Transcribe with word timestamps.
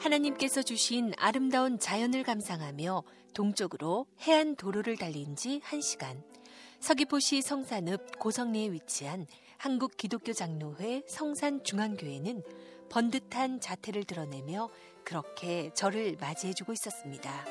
하나님께서 0.00 0.62
주신 0.62 1.12
아름다운 1.18 1.78
자연을 1.78 2.22
감상하며 2.22 3.02
동쪽으로 3.34 4.06
해안 4.22 4.56
도로를 4.56 4.96
달린 4.96 5.36
지 5.36 5.60
1시간. 5.60 6.22
서귀포시 6.80 7.42
성산읍 7.42 8.18
고성리에 8.18 8.72
위치한 8.72 9.26
한국 9.58 9.98
기독교 9.98 10.32
장로회 10.32 11.02
성산 11.06 11.62
중앙교회는 11.62 12.42
번듯한 12.88 13.60
자태를 13.60 14.04
드러내며 14.04 14.70
그렇게 15.04 15.70
저를 15.74 16.16
맞이해주고 16.18 16.72
있었습니다. 16.72 17.44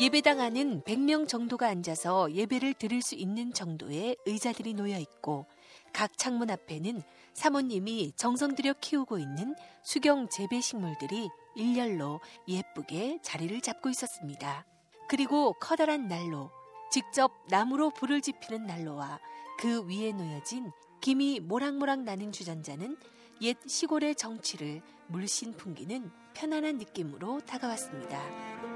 예배당 0.00 0.40
안은 0.40 0.82
100명 0.82 1.28
정도가 1.28 1.68
앉아서 1.68 2.32
예배를 2.32 2.74
드릴 2.74 3.02
수 3.02 3.14
있는 3.14 3.52
정도의 3.52 4.16
의자들이 4.26 4.74
놓여 4.74 4.98
있고 4.98 5.46
각 5.92 6.16
창문 6.16 6.50
앞에는 6.50 7.02
사모님이 7.34 8.12
정성 8.16 8.54
들여 8.54 8.74
키우고 8.80 9.18
있는 9.18 9.54
수경 9.82 10.28
재배 10.28 10.60
식물들이 10.60 11.28
일렬로 11.54 12.20
예쁘게 12.48 13.20
자리를 13.22 13.60
잡고 13.60 13.90
있었습니다. 13.90 14.66
그리고 15.08 15.52
커다란 15.54 16.08
난로, 16.08 16.50
직접 16.90 17.32
나무로 17.48 17.90
불을 17.90 18.20
지피는 18.20 18.66
난로와 18.66 19.20
그 19.58 19.86
위에 19.86 20.12
놓여진 20.12 20.70
김이 21.00 21.40
모락모락 21.40 22.02
나는 22.02 22.32
주전자는 22.32 22.96
옛 23.42 23.56
시골의 23.66 24.14
정취를 24.14 24.82
물씬 25.08 25.52
풍기는 25.52 26.10
편안한 26.34 26.78
느낌으로 26.78 27.40
다가왔습니다. 27.40 28.71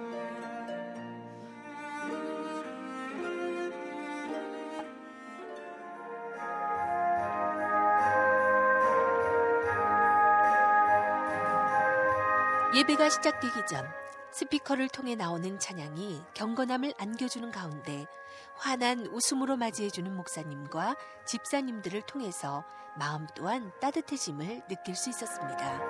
예배가 12.76 13.08
시작되기 13.08 13.64
전 13.66 13.88
스피커를 14.32 14.90
통해 14.90 15.14
나오는 15.14 15.58
찬양이 15.58 16.22
경건함을 16.34 16.92
안겨주는 16.98 17.50
가운데 17.50 18.04
환한 18.54 19.06
웃음으로 19.06 19.56
맞이해주는 19.56 20.14
목사님과 20.14 20.94
집사님들을 21.24 22.02
통해서 22.02 22.64
마음 22.98 23.26
또한 23.34 23.72
따뜻해짐을 23.80 24.66
느낄 24.68 24.94
수 24.94 25.08
있었습니다. 25.08 25.80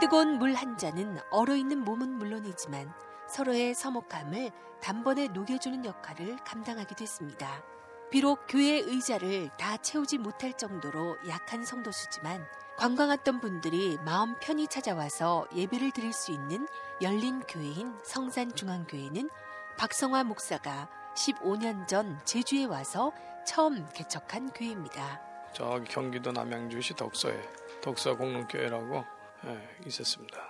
뜨거운 0.00 0.38
물 0.38 0.54
한 0.54 0.78
잔은 0.78 1.18
얼어있는 1.30 1.84
몸은 1.84 2.16
물론이지만 2.16 2.94
서로의 3.28 3.74
서먹함을 3.74 4.52
단번에 4.80 5.28
녹여주는 5.28 5.84
역할을 5.84 6.38
감당하기도 6.46 7.02
했습니다. 7.02 7.77
비록 8.10 8.46
교회 8.48 8.78
의자를 8.78 9.50
다 9.58 9.76
채우지 9.76 10.18
못할 10.18 10.56
정도로 10.56 11.18
약한 11.28 11.64
성도수지만 11.64 12.46
관광 12.78 13.10
왔던 13.10 13.40
분들이 13.40 13.98
마음 14.04 14.34
편히 14.40 14.66
찾아와서 14.66 15.46
예배를 15.54 15.90
드릴 15.90 16.12
수 16.12 16.32
있는 16.32 16.66
열린 17.02 17.40
교회인 17.40 17.92
성산중앙교회는 18.04 19.28
박성화 19.76 20.24
목사가 20.24 20.88
15년 21.16 21.86
전 21.86 22.18
제주에 22.24 22.64
와서 22.64 23.12
처음 23.44 23.86
개척한 23.92 24.52
교회입니다. 24.52 25.20
저기 25.52 25.86
경기도 25.90 26.32
남양주시 26.32 26.94
덕서에 26.94 27.38
덕서 27.82 28.16
공릉교회라고 28.16 29.04
예, 29.46 29.68
있었습니다. 29.86 30.48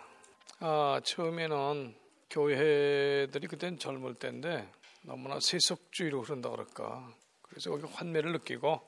아 0.60 1.00
처음에는 1.02 1.94
교회들이 2.30 3.48
그땐 3.48 3.78
젊을 3.78 4.14
때인데 4.14 4.70
너무나 5.02 5.40
세속주의로 5.40 6.22
흐른다 6.22 6.50
그럴까 6.50 7.08
그래서 7.48 7.70
거기 7.70 7.84
환멸을 7.84 8.32
느끼고 8.32 8.80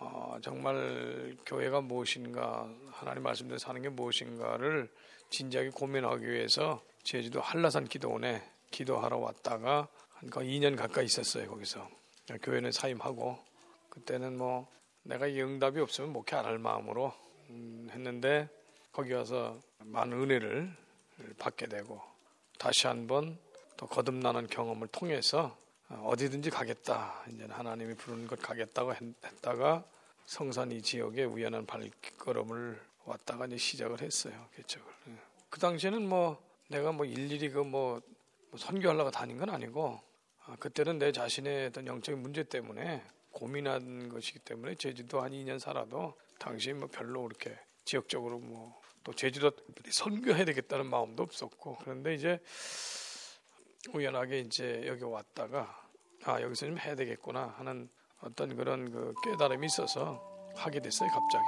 어, 0.00 0.38
정말 0.42 1.36
교회가 1.46 1.80
무엇인가 1.80 2.68
하나님 2.92 3.22
말씀대로 3.22 3.58
사는 3.58 3.80
게 3.82 3.88
무엇인가를 3.88 4.90
진지하게 5.30 5.70
고민하기 5.70 6.28
위해서 6.28 6.82
제주도 7.02 7.40
한라산 7.40 7.84
기도원에 7.86 8.42
기도하러 8.70 9.18
왔다가 9.18 9.88
한 10.10 10.30
거의 10.30 10.58
2년 10.58 10.76
가까이 10.76 11.04
있었어요 11.06 11.48
거기서. 11.48 11.88
교회는 12.42 12.72
사임하고. 12.72 13.38
그때는 13.88 14.36
뭐 14.36 14.68
내가 15.02 15.26
이 15.26 15.40
응답이 15.40 15.80
없으면 15.80 16.12
목회 16.12 16.36
안 16.36 16.44
할 16.44 16.58
마음으로 16.58 17.12
음, 17.50 17.88
했는데 17.90 18.48
거기 18.92 19.12
와서 19.12 19.58
많은 19.78 20.20
은혜를 20.20 20.76
받게 21.38 21.66
되고 21.66 22.00
다시 22.58 22.86
한번 22.86 23.38
또 23.76 23.86
거듭나는 23.86 24.48
경험을 24.48 24.88
통해서 24.88 25.56
어디든지 25.88 26.50
가겠다. 26.50 27.24
이제 27.30 27.46
하나님이 27.48 27.94
부르는 27.94 28.26
것 28.26 28.40
가겠다고 28.40 28.94
했다가 28.94 29.84
성산 30.26 30.70
이 30.72 30.82
지역에 30.82 31.24
우연한 31.24 31.66
발걸음을 31.66 32.80
왔다가 33.04 33.46
이제 33.46 33.56
시작을 33.56 34.02
했어요. 34.02 34.48
개척을. 34.56 34.86
예. 35.08 35.12
그 35.48 35.58
당시에는 35.60 36.06
뭐 36.06 36.42
내가 36.68 36.92
뭐 36.92 37.06
일일이 37.06 37.48
그뭐 37.50 37.64
뭐 37.70 38.02
선교하려고 38.56 39.10
다닌 39.10 39.38
건 39.38 39.50
아니고 39.50 40.00
아, 40.44 40.56
그때는 40.56 40.98
내 40.98 41.12
자신의 41.12 41.68
어떤 41.68 41.86
영적인 41.86 42.20
문제 42.20 42.42
때문에 42.42 43.02
고민한 43.32 44.08
것이기 44.08 44.40
때문에 44.40 44.74
제주도 44.74 45.20
한 45.20 45.32
2년 45.32 45.58
살아도 45.58 46.14
당시에 46.38 46.74
뭐 46.74 46.88
별로 46.90 47.22
그렇게 47.22 47.58
지역적으로 47.84 48.38
뭐 48.38 48.88
또 49.08 49.14
제주도 49.14 49.50
선교해야 49.88 50.44
되겠다는 50.44 50.84
마음도 50.84 51.22
없었고 51.22 51.78
그런데 51.80 52.14
이제 52.14 52.38
우연하게 53.94 54.40
이제 54.40 54.84
여기 54.86 55.04
왔다가 55.04 55.82
아 56.24 56.40
여기서 56.40 56.66
좀 56.66 56.78
해야 56.78 56.94
되겠구나 56.94 57.54
하는 57.56 57.88
어떤 58.20 58.56
그런 58.56 58.90
그 58.90 59.14
깨달음이 59.24 59.66
있어서 59.66 60.20
하게 60.56 60.80
됐어요 60.80 61.08
갑자기. 61.10 61.44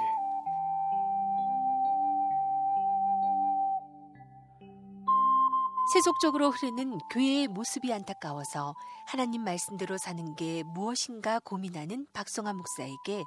세속적으로 5.93 6.51
흐르는 6.51 6.99
교회의 7.11 7.49
모습이 7.49 7.91
안타까워서 7.91 8.75
하나님 9.05 9.43
말씀대로 9.43 9.97
사는 9.97 10.35
게 10.35 10.63
무엇인가 10.63 11.39
고민하는 11.39 12.07
박성환 12.13 12.55
목사에게 12.55 13.25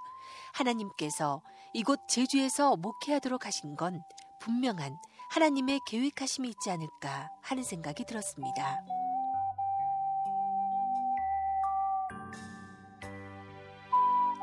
하나님께서 0.55 1.43
이곳 1.75 2.01
제주에서 2.09 2.77
목회하도록 2.77 3.45
하신 3.45 3.77
건 3.77 4.01
분명한 4.41 4.97
하나님의 5.29 5.81
계획하심이 5.87 6.49
있지 6.49 6.71
않을까 6.71 7.29
하는 7.43 7.63
생각이 7.63 8.07
들었습니다. 8.07 9.04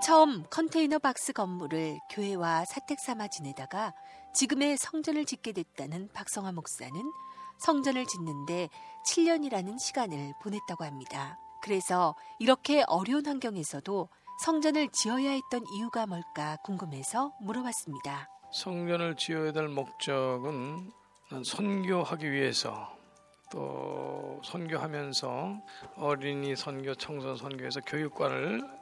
처음 0.02 0.44
컨테이너 0.50 0.98
박스 0.98 1.32
건물을 1.32 2.00
교회와 2.10 2.66
사택 2.66 3.00
삼아 3.00 3.28
지내다가 3.28 3.94
지금의 4.34 4.78
성전을 4.78 5.26
짓게 5.26 5.52
됐다는 5.52 6.10
박성화 6.12 6.54
목사는 6.54 6.92
성전을 7.60 8.08
짓는데 8.08 8.70
7년이라는 9.06 9.78
시간을 9.78 10.34
보냈다고 10.42 10.86
합니다. 10.86 11.38
그래서 11.62 12.16
이렇게 12.40 12.84
어려운 12.88 13.28
환경에서도 13.28 14.10
성전을 14.44 14.90
지어야 14.92 15.30
했던 15.30 15.64
이유가 15.76 16.08
뭘까 16.08 16.58
궁금해서 16.64 17.34
물어봤습니다. 17.40 18.28
성전을 18.52 19.16
지어야 19.18 19.52
될 19.52 19.68
목적은 19.68 20.92
선교하기 21.46 22.32
위해서 22.32 22.92
또 23.52 24.42
선교하면서 24.44 25.62
어린이 25.98 26.56
선교, 26.56 26.96
청소년 26.96 27.38
선교에서 27.38 27.82
교육관을 27.82 28.81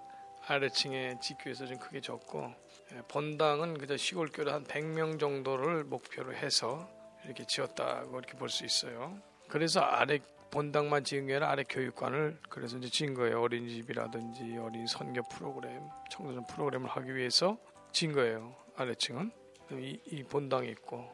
아래층에 0.53 1.19
지교에서 1.21 1.65
좀 1.67 1.77
크게 1.77 2.01
졌고 2.01 2.53
예, 2.93 3.01
본당은 3.07 3.77
그저 3.77 3.97
시골 3.97 4.29
교회 4.29 4.51
한 4.51 4.63
100명 4.63 5.19
정도를 5.19 5.83
목표로 5.83 6.33
해서 6.33 6.89
이렇게 7.25 7.45
지었다고 7.45 8.17
이렇게 8.17 8.37
볼 8.37 8.49
수 8.49 8.65
있어요. 8.65 9.17
그래서 9.47 9.81
아래 9.81 10.19
본당만 10.51 11.03
지은 11.03 11.27
게 11.27 11.33
아니라 11.35 11.51
아래 11.51 11.63
교육관을 11.63 12.39
그래서 12.49 12.77
이제 12.77 12.89
지은 12.89 13.13
거예요. 13.13 13.41
어린이집이라든지 13.41 14.57
어린 14.57 14.87
선교 14.87 15.21
프로그램, 15.29 15.81
청소년 16.09 16.45
프로그램을 16.47 16.89
하기 16.89 17.15
위해서 17.15 17.57
지은 17.91 18.13
거예요. 18.13 18.55
아래층은 18.75 19.31
이, 19.73 19.99
이 20.07 20.23
본당이 20.23 20.69
있고 20.69 21.07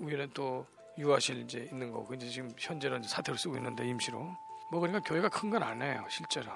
위에는 0.00 0.30
또 0.34 0.66
유아실 0.98 1.38
이제 1.40 1.66
있는 1.72 1.90
거고 1.90 2.12
이제 2.12 2.28
지금 2.28 2.50
현재는 2.58 3.02
사택을 3.04 3.38
쓰고 3.38 3.56
있는데 3.56 3.86
임시로 3.88 4.18
뭐 4.70 4.80
그러니까 4.80 5.00
교회가 5.08 5.30
큰 5.30 5.48
건 5.50 5.62
아니에요 5.62 6.04
실제로 6.10 6.50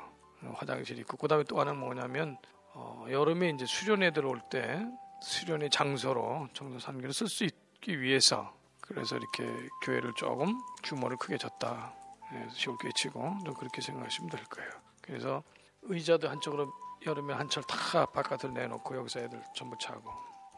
화장실이 0.55 1.01
있고 1.01 1.17
그다음에 1.17 1.45
또 1.45 1.61
하나는 1.61 1.81
뭐냐면 1.81 2.39
어, 2.75 3.07
여름에 3.09 3.51
이제 3.51 3.65
수련회 3.67 4.13
들어올 4.13 4.41
때 4.51 4.85
수련회 5.23 5.69
장소로 5.71 6.49
청소 6.53 6.79
산기를 6.79 7.13
쓸 7.13 7.29
수 7.29 7.45
있기 7.45 8.01
위해서 8.01 8.55
그래서 8.81 9.17
이렇게 9.17 9.45
교회를 9.83 10.13
조금 10.17 10.59
규모를 10.85 11.17
크게 11.17 11.39
졌다. 11.39 11.95
예, 12.33 12.49
쉽게 12.51 12.91
치고 12.95 13.39
좀 13.45 13.55
그렇게 13.55 13.81
생각하시면 13.81 14.31
될 14.31 14.45
거예요. 14.45 14.71
그래서 15.01 15.43
의자도 15.83 16.29
한쪽으로 16.29 16.73
여름에 17.05 17.35
한철 17.35 17.63
다 17.65 18.07
바깥을 18.07 18.53
내놓고 18.53 18.97
여기서 18.97 19.21
애들 19.21 19.43
전부 19.55 19.77
차고 19.79 20.11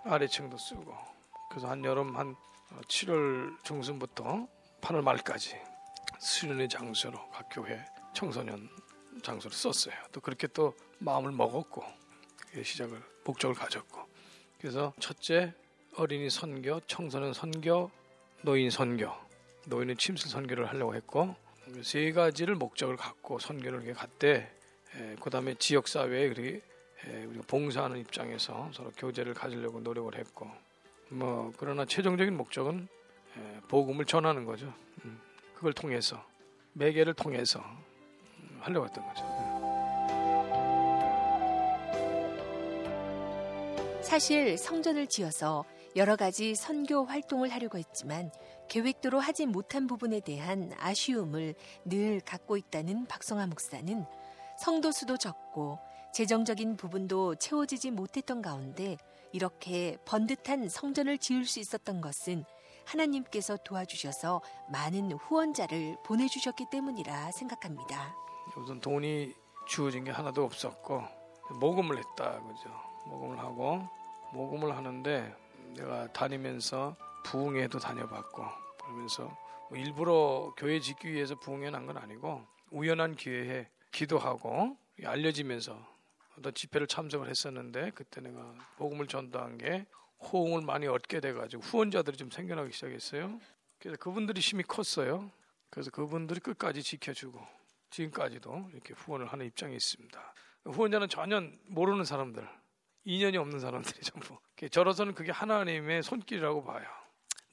아래층도 0.04 0.56
쓰고 0.56 0.96
그래서 1.50 1.68
한 1.68 1.84
여름 1.84 2.16
한 2.16 2.36
7월 2.86 3.62
중순부터 3.64 4.46
8월 4.80 5.02
말까지 5.02 5.60
수련회 6.18 6.68
장소로 6.68 7.30
각 7.30 7.48
교회 7.50 7.84
청소년 8.14 8.68
장소를 9.22 9.56
썼어요. 9.56 9.94
또 10.12 10.20
그렇게 10.20 10.46
또 10.48 10.74
마음을 10.98 11.32
먹었고 11.32 11.84
시작을 12.62 13.00
목적을 13.24 13.54
가졌고 13.54 14.00
그래서 14.60 14.92
첫째 14.98 15.54
어린이 15.96 16.30
선교, 16.30 16.80
청소년 16.80 17.32
선교, 17.32 17.90
노인 18.42 18.70
선교, 18.70 19.12
노인은 19.66 19.96
침실 19.96 20.30
선교를 20.30 20.68
하려고 20.68 20.94
했고 20.94 21.34
세 21.82 22.12
가지를 22.12 22.54
목적을 22.54 22.96
갖고 22.96 23.38
선교를 23.38 23.92
갔대. 23.94 24.50
그 25.20 25.30
다음에 25.30 25.54
지역 25.54 25.86
사회에 25.86 26.28
그렇게 26.28 26.62
우리가 27.26 27.44
봉사하는 27.46 27.98
입장에서 27.98 28.70
서로 28.72 28.90
교제를 28.96 29.34
가지려고 29.34 29.80
노력을 29.80 30.14
했고 30.16 30.50
뭐 31.10 31.52
그러나 31.56 31.84
최종적인 31.84 32.36
목적은 32.36 32.88
복음을 33.68 34.04
전하는 34.04 34.44
거죠. 34.44 34.72
음, 35.04 35.20
그걸 35.54 35.72
통해서 35.72 36.24
매개를 36.72 37.14
통해서 37.14 37.60
음, 37.60 37.84
하려고 38.60 38.86
했던 38.86 39.06
거죠. 39.06 39.24
사실 44.02 44.56
성전을 44.56 45.06
지어서 45.06 45.64
여러 45.96 46.16
가지 46.16 46.54
선교 46.54 47.04
활동을 47.04 47.50
하려고 47.50 47.76
했지만 47.78 48.30
계획대로 48.68 49.18
하지 49.20 49.46
못한 49.46 49.86
부분에 49.86 50.20
대한 50.20 50.72
아쉬움을 50.78 51.54
늘 51.84 52.20
갖고 52.20 52.56
있다는 52.56 53.06
박성하 53.06 53.46
목사는 53.46 54.06
성도 54.58 54.92
수도 54.92 55.16
적고 55.16 55.78
재정적인 56.12 56.76
부분도 56.76 57.34
채워지지 57.36 57.90
못했던 57.90 58.42
가운데 58.42 58.96
이렇게 59.32 59.98
번듯한 60.04 60.68
성전을 60.68 61.18
지을 61.18 61.44
수 61.44 61.60
있었던 61.60 62.00
것은 62.00 62.44
하나님께서 62.86 63.58
도와주셔서 63.58 64.40
많은 64.70 65.12
후원자를 65.12 65.98
보내주셨기 66.04 66.66
때문이라 66.70 67.32
생각합니다. 67.32 68.27
우선 68.58 68.80
돈이 68.80 69.34
주어진 69.66 70.04
게 70.04 70.10
하나도 70.10 70.44
없었고 70.44 71.02
모금을 71.60 71.98
했다 71.98 72.40
그죠. 72.40 72.68
모금을 73.06 73.38
하고 73.38 73.88
모금을 74.32 74.76
하는데 74.76 75.34
내가 75.76 76.12
다니면서 76.12 76.96
부흥회도 77.24 77.78
다녀봤고 77.78 78.44
그러면서 78.82 79.24
뭐 79.70 79.78
일부러 79.78 80.52
교회 80.56 80.80
짓기 80.80 81.12
위해서 81.12 81.34
부흥회 81.38 81.70
난 81.70 81.86
건 81.86 81.98
아니고 81.98 82.44
우연한 82.70 83.14
기회에 83.16 83.68
기도하고 83.92 84.76
알려지면서 85.04 85.78
어떤 86.38 86.54
집회를 86.54 86.86
참석을 86.86 87.28
했었는데 87.28 87.90
그때 87.94 88.20
내가 88.20 88.54
복음을 88.76 89.06
전도한 89.06 89.58
게 89.58 89.86
호응을 90.20 90.62
많이 90.62 90.86
얻게 90.86 91.20
돼가지고 91.20 91.62
후원자들이 91.62 92.16
좀 92.16 92.30
생겨나기 92.30 92.72
시작했어요. 92.72 93.38
그래서 93.78 93.96
그분들이 93.98 94.40
힘이 94.40 94.64
컸어요. 94.64 95.30
그래서 95.70 95.90
그분들이 95.90 96.40
끝까지 96.40 96.82
지켜주고 96.82 97.40
지금까지도 97.90 98.70
이렇게 98.72 98.94
후원을 98.94 99.26
하는 99.26 99.46
입장에 99.46 99.74
있습니다. 99.74 100.34
후원자는 100.64 101.08
전혀 101.08 101.40
모르는 101.66 102.04
사람들, 102.04 102.48
인연이 103.04 103.36
없는 103.36 103.60
사람들이 103.60 104.00
전부. 104.02 104.38
저로서는 104.70 105.14
그게 105.14 105.32
하나님의 105.32 106.02
손길이라고 106.02 106.64
봐요. 106.64 106.86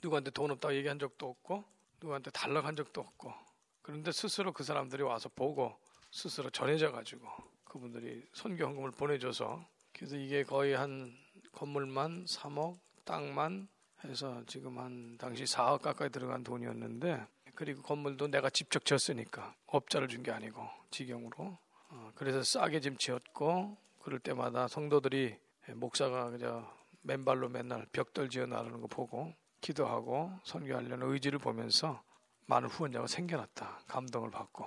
누구한테 0.02 0.32
돈 0.32 0.52
없다고 0.52 0.76
얘기한 0.76 1.00
적도 1.00 1.30
없고, 1.30 1.64
누구한테 2.02 2.32
달라고 2.32 2.68
한 2.68 2.76
적도 2.76 3.02
없고, 3.02 3.34
그런데 3.82 4.12
스스로 4.12 4.52
그 4.52 4.64
사람들이 4.64 5.04
와서 5.04 5.30
보고 5.30 5.80
스스로 6.10 6.50
전해져 6.50 6.92
가지고 6.92 7.28
그분들이 7.66 8.26
선교 8.34 8.66
헌금을 8.66 8.90
보내줘서 8.90 9.64
그래서 9.94 10.16
이게 10.16 10.44
거의 10.44 10.74
한 10.74 11.16
건물만 11.52 12.26
3억, 12.26 12.80
땅만 13.04 13.68
해서 14.04 14.44
지금 14.48 14.80
한 14.80 15.18
당시 15.18 15.44
4억 15.44 15.82
가까이 15.82 16.10
들어간 16.10 16.44
돈이었는데 16.44 17.28
그리고 17.56 17.82
건물도 17.82 18.28
내가 18.28 18.50
직접 18.50 18.86
지었으니까 18.86 19.56
업자를 19.68 20.08
준 20.08 20.24
게 20.24 20.32
아니고 20.32 20.68
직영으로 20.92 21.58
어, 21.90 22.12
그래서 22.16 22.44
싸게 22.44 22.80
좀 22.82 22.98
지었고 22.98 23.78
그럴 24.02 24.20
때마다 24.20 24.68
성도들이 24.68 25.38
목사가 25.76 26.30
그저 26.30 26.68
맨발로 27.02 27.50
맨날 27.50 27.86
벽돌 27.92 28.30
지어 28.30 28.46
나르는 28.46 28.82
거 28.82 28.88
보고 28.88 29.34
기도하고 29.62 30.32
선교하려는 30.44 31.12
의지를 31.12 31.40
보면서 31.40 32.02
많은 32.48 32.70
후원자가 32.70 33.08
생겨났다 33.08 33.82
감동을 33.88 34.30
받고 34.32 34.66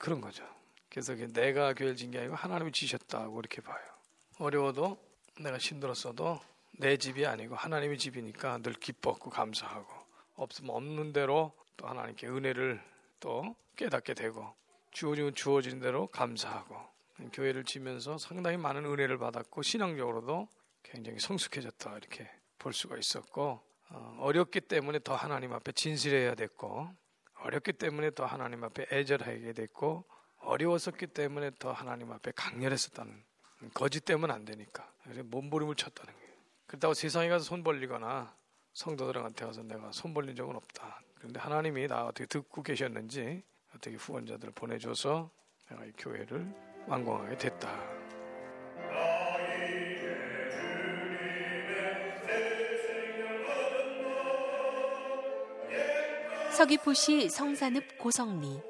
그런 0.00 0.20
거죠. 0.20 0.44
그래서 0.90 1.14
내가 1.14 1.74
교회를 1.74 1.96
진 1.96 2.10
게 2.10 2.18
아니고 2.18 2.34
하나님이 2.34 2.72
지셨다고 2.72 3.38
이렇게 3.40 3.60
봐요. 3.60 3.78
어려워도 4.38 4.98
내가 5.40 5.58
힘들었어도 5.58 6.40
내 6.78 6.96
집이 6.96 7.26
아니고 7.26 7.54
하나님의 7.54 7.98
집이니까 7.98 8.58
늘 8.58 8.72
기뻤고 8.74 9.30
감사하고 9.30 9.88
없으면 10.34 10.74
없는 10.74 11.12
대로 11.12 11.52
또 11.76 11.86
하나님께 11.86 12.28
은혜를 12.28 12.82
또 13.20 13.56
깨닫게 13.76 14.14
되고 14.14 14.54
주어지면 14.90 15.34
주어진 15.34 15.80
대로 15.80 16.06
감사하고 16.08 16.76
교회를 17.32 17.64
지면서 17.64 18.18
상당히 18.18 18.56
많은 18.56 18.84
은혜를 18.84 19.18
받았고 19.18 19.62
신앙적으로도 19.62 20.48
굉장히 20.82 21.18
성숙해졌다 21.18 21.96
이렇게 21.96 22.30
볼 22.58 22.72
수가 22.72 22.96
있었고 22.96 23.60
어, 23.90 24.16
어렵기 24.20 24.62
때문에 24.62 24.98
더 25.00 25.14
하나님 25.14 25.52
앞에 25.52 25.72
진실해야 25.72 26.34
됐고 26.34 26.88
어렵기 27.34 27.74
때문에 27.74 28.10
더 28.12 28.24
하나님 28.24 28.64
앞에 28.64 28.86
애절하게 28.90 29.52
됐고 29.52 30.04
어려웠었기 30.38 31.08
때문에 31.08 31.52
더 31.58 31.72
하나님 31.72 32.10
앞에 32.12 32.32
강렬했었다는 32.34 33.24
거짓 33.74 34.04
때문 34.04 34.30
안 34.30 34.44
되니까 34.44 34.90
몸부림을 35.24 35.76
쳤다는 35.76 36.12
거예요. 36.12 36.32
그렇다고 36.66 36.94
세상에 36.94 37.28
가서 37.28 37.44
손 37.44 37.62
벌리거나 37.62 38.34
성도들한테 38.72 39.44
가서 39.44 39.62
내가 39.62 39.92
손 39.92 40.14
벌린 40.14 40.34
적은 40.34 40.56
없다. 40.56 41.02
그런데 41.22 41.38
하나님이 41.38 41.86
나 41.86 42.06
어떻게 42.06 42.26
듣고 42.26 42.64
계셨는지 42.64 43.44
어떻게 43.76 43.94
후원자들을 43.94 44.52
보내줘서 44.54 45.30
내가 45.70 45.84
이 45.84 45.92
교회를 45.96 46.52
완공하게 46.88 47.38
됐다. 47.38 47.70
서귀포시 56.50 57.28
성산읍 57.28 57.98
고성리 57.98 58.60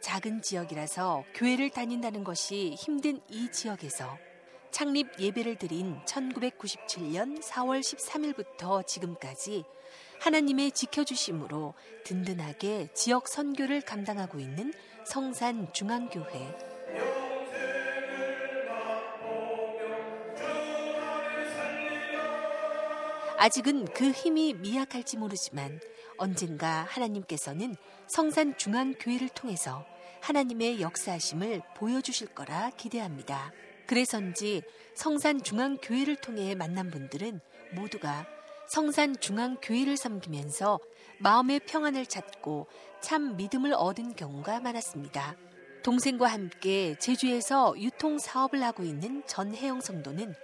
작은 0.00 0.42
지역이라서 0.42 1.24
교회를 1.34 1.70
다닌다는 1.70 2.24
것이 2.24 2.74
힘든 2.74 3.20
이 3.28 3.52
지역에서 3.52 4.18
창립 4.70 5.18
예배를 5.18 5.56
드린 5.56 5.98
1997년 6.04 7.42
4월 7.42 7.80
13일부터 7.80 8.86
지금까지 8.86 9.64
하나님의 10.20 10.72
지켜주심으로 10.72 11.74
든든하게 12.04 12.88
지역 12.94 13.28
선교를 13.28 13.80
감당하고 13.80 14.38
있는 14.38 14.72
성산 15.04 15.72
중앙교회. 15.72 16.70
아직은 23.38 23.86
그 23.86 24.10
힘이 24.10 24.52
미약할지 24.52 25.16
모르지만 25.16 25.80
언젠가 26.18 26.86
하나님께서는 26.90 27.74
성산 28.06 28.56
중앙교회를 28.58 29.30
통해서 29.30 29.86
하나님의 30.20 30.82
역사하심을 30.82 31.62
보여주실 31.74 32.34
거라 32.34 32.70
기대합니다. 32.76 33.52
그래서인지 33.90 34.62
성산 34.94 35.42
중앙교회를 35.42 36.14
통해 36.14 36.54
만난 36.54 36.92
분들은 36.92 37.40
모두가 37.74 38.24
성산 38.68 39.18
중앙교회를 39.18 39.96
섬기면서 39.96 40.78
마음의 41.18 41.62
평안을 41.66 42.06
찾고 42.06 42.68
참 43.00 43.36
믿음을 43.36 43.74
얻은 43.74 44.14
경우가 44.14 44.60
많았습니다. 44.60 45.34
동생과 45.82 46.28
함께 46.28 46.94
제주에서 47.00 47.74
유통 47.78 48.20
사업을 48.20 48.62
하고 48.62 48.84
있는 48.84 49.24
전혜영 49.26 49.80
성도는 49.80 50.36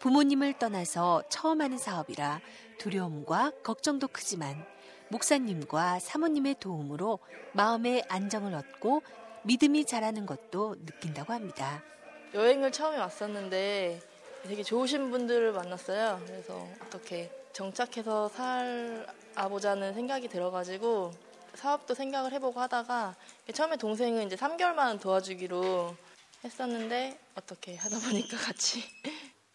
부모님을 0.00 0.58
떠나서 0.58 1.22
처음 1.30 1.62
하는 1.62 1.78
사업이라 1.78 2.42
두려움과 2.78 3.52
걱정도 3.62 4.08
크지만 4.08 4.62
목사님과 5.08 6.00
사모님의 6.00 6.56
도움으로 6.60 7.20
마음의 7.54 8.04
안정을 8.08 8.52
얻고 8.52 9.00
믿음이 9.44 9.86
자라는 9.86 10.26
것도 10.26 10.76
느낀다고 10.84 11.32
합니다. 11.32 11.82
여행을 12.32 12.70
처음에 12.70 12.96
왔었는데 12.98 14.00
되게 14.44 14.62
좋으신 14.62 15.10
분들을 15.10 15.52
만났어요. 15.52 16.22
그래서 16.26 16.66
어떻게 16.82 17.30
정착해서 17.52 18.28
살아보자는 18.28 19.94
생각이 19.94 20.28
들어가지고 20.28 21.12
사업도 21.54 21.94
생각을 21.94 22.32
해보고 22.32 22.60
하다가 22.60 23.16
처음에 23.52 23.76
동생은 23.76 24.26
이제 24.26 24.36
3개월만 24.36 25.00
도와주기로 25.00 25.96
했었는데 26.44 27.18
어떻게 27.34 27.76
하다 27.76 27.98
보니까 27.98 28.36
같이 28.38 28.84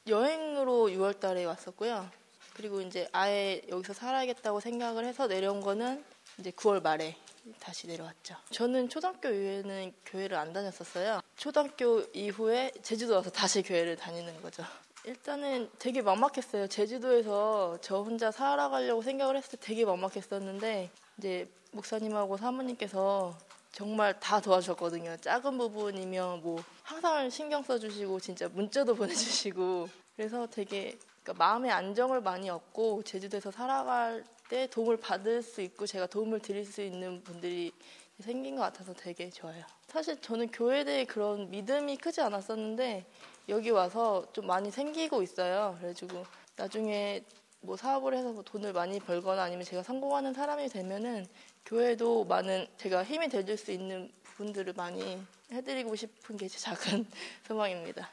여행으로 0.07 0.89
6월 0.89 1.19
달에 1.19 1.45
왔었고요. 1.45 2.09
그리고 2.55 2.81
이제 2.81 3.07
아예 3.13 3.61
여기서 3.69 3.93
살아야겠다고 3.93 4.59
생각을 4.59 5.05
해서 5.05 5.27
내려온 5.27 5.61
거는 5.61 6.03
이제 6.39 6.51
9월 6.51 6.81
말에 6.81 7.15
다시 7.59 7.87
내려왔죠. 7.87 8.35
저는 8.51 8.89
초등학교 8.89 9.29
이후에는 9.29 9.93
교회를 10.05 10.37
안 10.37 10.51
다녔었어요. 10.51 11.21
초등학교 11.37 12.01
이후에 12.13 12.71
제주도 12.81 13.15
와서 13.15 13.29
다시 13.29 13.61
교회를 13.61 13.95
다니는 13.95 14.41
거죠. 14.41 14.63
일단은 15.05 15.69
되게 15.77 16.01
막막했어요. 16.01 16.67
제주도에서 16.67 17.77
저 17.81 18.01
혼자 18.01 18.31
살아가려고 18.31 19.03
생각을 19.03 19.37
했을 19.37 19.51
때 19.51 19.57
되게 19.59 19.85
막막했었는데 19.85 20.89
이제 21.19 21.47
목사님하고 21.71 22.37
사모님께서 22.37 23.37
정말 23.71 24.19
다 24.19 24.39
도와주셨거든요. 24.39 25.17
작은 25.17 25.57
부분이면 25.57 26.41
뭐 26.41 26.63
항상 26.81 27.29
신경 27.29 27.61
써주시고 27.61 28.19
진짜 28.19 28.47
문자도 28.47 28.95
보내주시고 28.95 29.89
그래서 30.15 30.47
되게 30.47 30.97
그러니까 31.21 31.45
마음의 31.45 31.71
안정을 31.71 32.21
많이 32.21 32.49
얻고 32.49 33.03
제주도에서 33.03 33.51
살아갈 33.51 34.23
때 34.49 34.67
도움을 34.67 34.97
받을 34.97 35.41
수 35.41 35.61
있고 35.61 35.85
제가 35.87 36.07
도움을 36.07 36.39
드릴 36.39 36.65
수 36.65 36.81
있는 36.81 37.23
분들이 37.23 37.71
생긴 38.19 38.55
것 38.55 38.61
같아서 38.61 38.93
되게 38.93 39.29
좋아요. 39.29 39.63
사실 39.87 40.19
저는 40.21 40.47
교회에 40.51 40.83
대해 40.83 41.05
그런 41.05 41.49
믿음이 41.49 41.97
크지 41.97 42.21
않았었는데 42.21 43.05
여기 43.49 43.69
와서 43.71 44.25
좀 44.33 44.47
많이 44.47 44.71
생기고 44.71 45.21
있어요. 45.21 45.75
그래가지고 45.79 46.23
나중에 46.55 47.23
뭐 47.61 47.75
사업을 47.75 48.15
해서 48.15 48.31
뭐 48.31 48.43
돈을 48.43 48.73
많이 48.73 48.99
벌거나 48.99 49.43
아니면 49.43 49.65
제가 49.65 49.83
성공하는 49.83 50.33
사람이 50.33 50.69
되면은 50.69 51.25
교회도 51.65 52.25
많은 52.25 52.67
제가 52.77 53.03
힘이 53.03 53.27
될수 53.27 53.71
있는 53.71 54.11
부분들을 54.23 54.73
많이 54.73 55.21
해드리고 55.51 55.95
싶은 55.95 56.37
게 56.37 56.47
제 56.47 56.57
작은 56.59 57.05
소망입니다. 57.47 58.09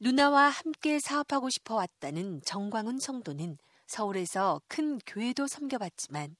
누나와 0.00 0.48
함께 0.48 0.98
사업하고 0.98 1.48
싶어 1.50 1.76
왔다는 1.76 2.42
정광훈 2.44 2.98
성도는 2.98 3.58
서울에서 3.86 4.60
큰 4.68 4.98
교회도 5.06 5.46
섬겨봤지만 5.46 6.36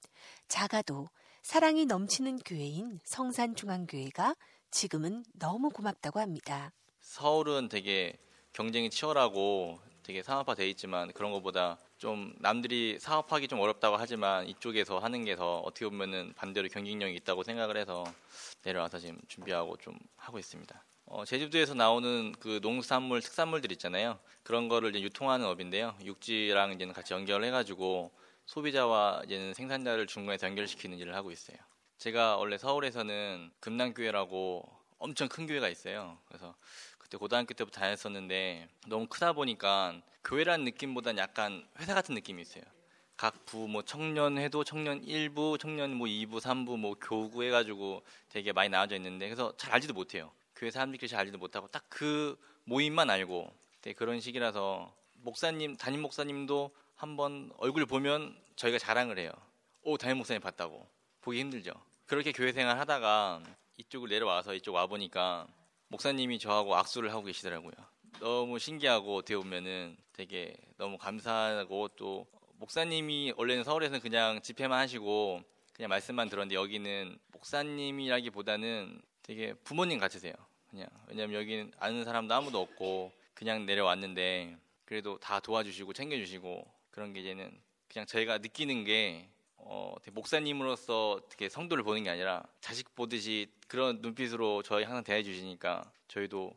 작아도 0.48 1.08
사랑이 1.42 1.84
넘치는 1.86 2.38
교회인 2.38 3.00
성산중앙교회가 3.04 4.34
지금은 4.70 5.24
너무 5.34 5.70
고맙다고 5.70 6.20
합니다. 6.20 6.72
서울은 7.00 7.68
되게 7.68 8.16
경쟁이 8.52 8.88
치열하고 8.90 9.78
되게 10.02 10.22
상업화돼 10.22 10.68
있지만 10.70 11.12
그런 11.12 11.32
것보다 11.32 11.78
좀 11.98 12.34
남들이 12.38 12.98
사업하기 12.98 13.48
좀 13.48 13.60
어렵다고 13.60 13.96
하지만 13.96 14.46
이쪽에서 14.46 14.98
하는 14.98 15.24
게 15.24 15.34
더 15.36 15.58
어떻게 15.60 15.86
보면은 15.86 16.32
반대로 16.34 16.68
경쟁력이 16.68 17.14
있다고 17.16 17.42
생각을 17.42 17.76
해서 17.76 18.04
내려와서 18.62 18.98
지금 18.98 19.18
준비하고 19.28 19.76
좀 19.78 19.98
하고 20.16 20.38
있습니다. 20.38 20.84
어, 21.06 21.24
제주도에서 21.24 21.74
나오는 21.74 22.32
그 22.40 22.60
농산물, 22.62 23.20
특산물들 23.20 23.70
있잖아요. 23.72 24.18
그런 24.42 24.68
거를 24.68 24.90
이제 24.90 25.00
유통하는 25.02 25.46
업인데요. 25.46 25.94
육지랑 26.02 26.72
이제는 26.72 26.94
같이 26.94 27.12
연결을 27.12 27.44
해가지고 27.46 28.10
소비자와 28.46 29.22
이제는 29.26 29.54
생산자를 29.54 30.06
중간에서 30.06 30.46
연결시키는 30.46 30.98
일을 30.98 31.14
하고 31.14 31.30
있어요. 31.30 31.56
제가 31.98 32.36
원래 32.36 32.58
서울에서는 32.58 33.50
금남교회라고 33.60 34.64
엄청 34.98 35.28
큰 35.28 35.46
교회가 35.46 35.68
있어요. 35.68 36.18
그래서 36.26 36.54
그때 36.98 37.18
고등학교 37.18 37.54
때부터 37.54 37.80
다녔었는데 37.80 38.68
너무 38.88 39.06
크다 39.06 39.34
보니까 39.34 40.00
교회라는 40.24 40.64
느낌보다는 40.64 41.18
약간 41.22 41.66
회사 41.78 41.94
같은 41.94 42.14
느낌이 42.14 42.40
있어요. 42.42 42.64
각 43.16 43.44
부 43.46 43.68
뭐 43.68 43.82
청년회도 43.82 44.64
청년 44.64 45.00
1부, 45.02 45.58
청년 45.58 45.94
뭐 45.94 46.08
2부, 46.08 46.40
3부 46.40 46.76
뭐 46.76 46.94
교구 47.00 47.44
해가지고 47.44 48.02
되게 48.28 48.52
많이 48.52 48.68
나눠져 48.70 48.96
있는데 48.96 49.26
그래서 49.28 49.54
잘 49.56 49.72
알지도 49.74 49.94
못해요. 49.94 50.32
교회 50.56 50.70
사람들끼리 50.70 51.08
잘 51.08 51.20
알지도 51.20 51.38
못하고 51.38 51.68
딱 51.68 51.84
그 51.88 52.36
모임만 52.64 53.10
알고 53.10 53.52
그런 53.96 54.20
식이라서 54.20 54.94
목사님 55.16 55.76
담임 55.76 56.00
목사님도 56.02 56.74
한번 56.94 57.52
얼굴 57.58 57.86
보면 57.86 58.36
저희가 58.56 58.78
자랑을 58.78 59.18
해요. 59.18 59.30
오 59.82 59.98
담임 59.98 60.18
목사님 60.18 60.40
봤다고 60.40 60.86
보기 61.20 61.40
힘들죠. 61.40 61.72
그렇게 62.06 62.32
교회 62.32 62.52
생활 62.52 62.78
하다가 62.78 63.42
이쪽을 63.76 64.08
내려와서 64.08 64.54
이쪽 64.54 64.74
와 64.74 64.86
보니까 64.86 65.46
목사님이 65.88 66.38
저하고 66.38 66.74
악수를 66.76 67.10
하고 67.12 67.24
계시더라고요. 67.24 67.72
너무 68.20 68.58
신기하고 68.58 69.16
어떻게 69.16 69.36
보면은 69.36 69.96
되게 70.12 70.56
너무 70.78 70.96
감사하고 70.98 71.88
또 71.96 72.26
목사님이 72.56 73.34
원래는 73.36 73.64
서울에서는 73.64 74.00
그냥 74.00 74.40
집회만 74.40 74.78
하시고 74.78 75.42
그냥 75.74 75.88
말씀만 75.90 76.28
들었는데 76.28 76.54
여기는 76.54 77.18
목사님이라기보다는 77.32 79.02
되게 79.24 79.54
부모님 79.64 79.98
같으세요. 79.98 80.32
그냥 80.70 80.86
왜냐면 81.08 81.40
여기는 81.40 81.72
아는 81.78 82.04
사람도 82.04 82.32
아무도 82.32 82.60
없고 82.60 83.10
그냥 83.32 83.66
내려왔는데 83.66 84.56
그래도 84.84 85.18
다 85.18 85.40
도와주시고 85.40 85.92
챙겨주시고 85.92 86.70
그런 86.90 87.12
게 87.12 87.20
이제는 87.20 87.50
그냥 87.88 88.06
저희가 88.06 88.38
느끼는 88.38 88.84
게 88.84 89.28
어, 89.56 89.94
목사님으로서 90.12 91.12
어떻게 91.12 91.48
성도를 91.48 91.84
보는 91.84 92.04
게 92.04 92.10
아니라 92.10 92.42
자식 92.60 92.94
보듯이 92.94 93.50
그런 93.66 94.02
눈빛으로 94.02 94.62
저희 94.62 94.84
항상 94.84 95.02
대해 95.02 95.22
주시니까 95.22 95.90
저희도 96.08 96.54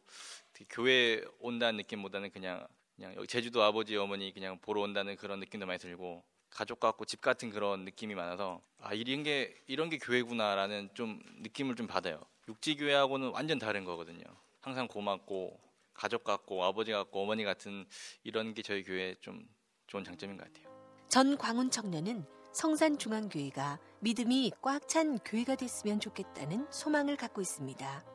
교회 0.69 1.23
온다는 1.39 1.77
느낌보다는 1.77 2.31
그냥 2.31 2.67
그냥 2.97 3.15
여기 3.15 3.27
제주도 3.27 3.63
아버지 3.63 3.95
어머니 3.95 4.33
그냥 4.33 4.59
보러 4.59 4.81
온다는 4.81 5.15
그런 5.15 5.39
느낌도 5.39 5.65
많이 5.65 5.79
들고 5.79 6.21
가족 6.49 6.79
같고 6.81 7.05
집 7.05 7.21
같은 7.21 7.49
그런 7.49 7.85
느낌이 7.85 8.13
많아서 8.13 8.61
아 8.79 8.93
이런 8.93 9.23
게 9.23 9.55
이런 9.67 9.89
게 9.89 9.99
교회구나라는 9.99 10.89
좀 10.95 11.21
느낌을 11.43 11.75
좀 11.75 11.87
받아요. 11.87 12.19
육지 12.47 12.75
교회하고는 12.77 13.29
완전 13.31 13.59
다른 13.59 13.83
거거든요. 13.85 14.23
항상 14.61 14.87
고맙고 14.87 15.59
가족 15.93 16.23
같고 16.23 16.63
아버지 16.63 16.91
같고 16.91 17.21
어머니 17.23 17.43
같은 17.43 17.85
이런 18.23 18.53
게 18.53 18.61
저희 18.61 18.83
교회 18.83 19.15
좀 19.21 19.47
좋은 19.87 20.03
장점인 20.03 20.37
것 20.37 20.45
같아요. 20.45 20.67
전 21.09 21.37
광운 21.37 21.69
청년은 21.71 22.25
성산중앙교회가 22.53 23.79
믿음이 23.99 24.51
꽉 24.61 24.87
찬 24.87 25.19
교회가 25.19 25.55
됐으면 25.55 25.99
좋겠다는 25.99 26.67
소망을 26.71 27.15
갖고 27.17 27.41
있습니다. 27.41 28.05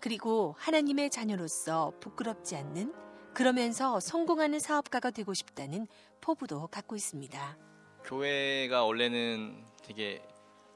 그리고 0.00 0.54
하나님의 0.58 1.10
자녀로서 1.10 1.92
부끄럽지 2.00 2.56
않는 2.56 2.92
그러면서 3.34 4.00
성공하는 4.00 4.58
사업가가 4.58 5.10
되고 5.10 5.32
싶다는 5.34 5.86
포부도 6.20 6.66
갖고 6.68 6.96
있습니다. 6.96 7.58
교회가 8.04 8.84
원래는 8.84 9.64
되게 9.82 10.22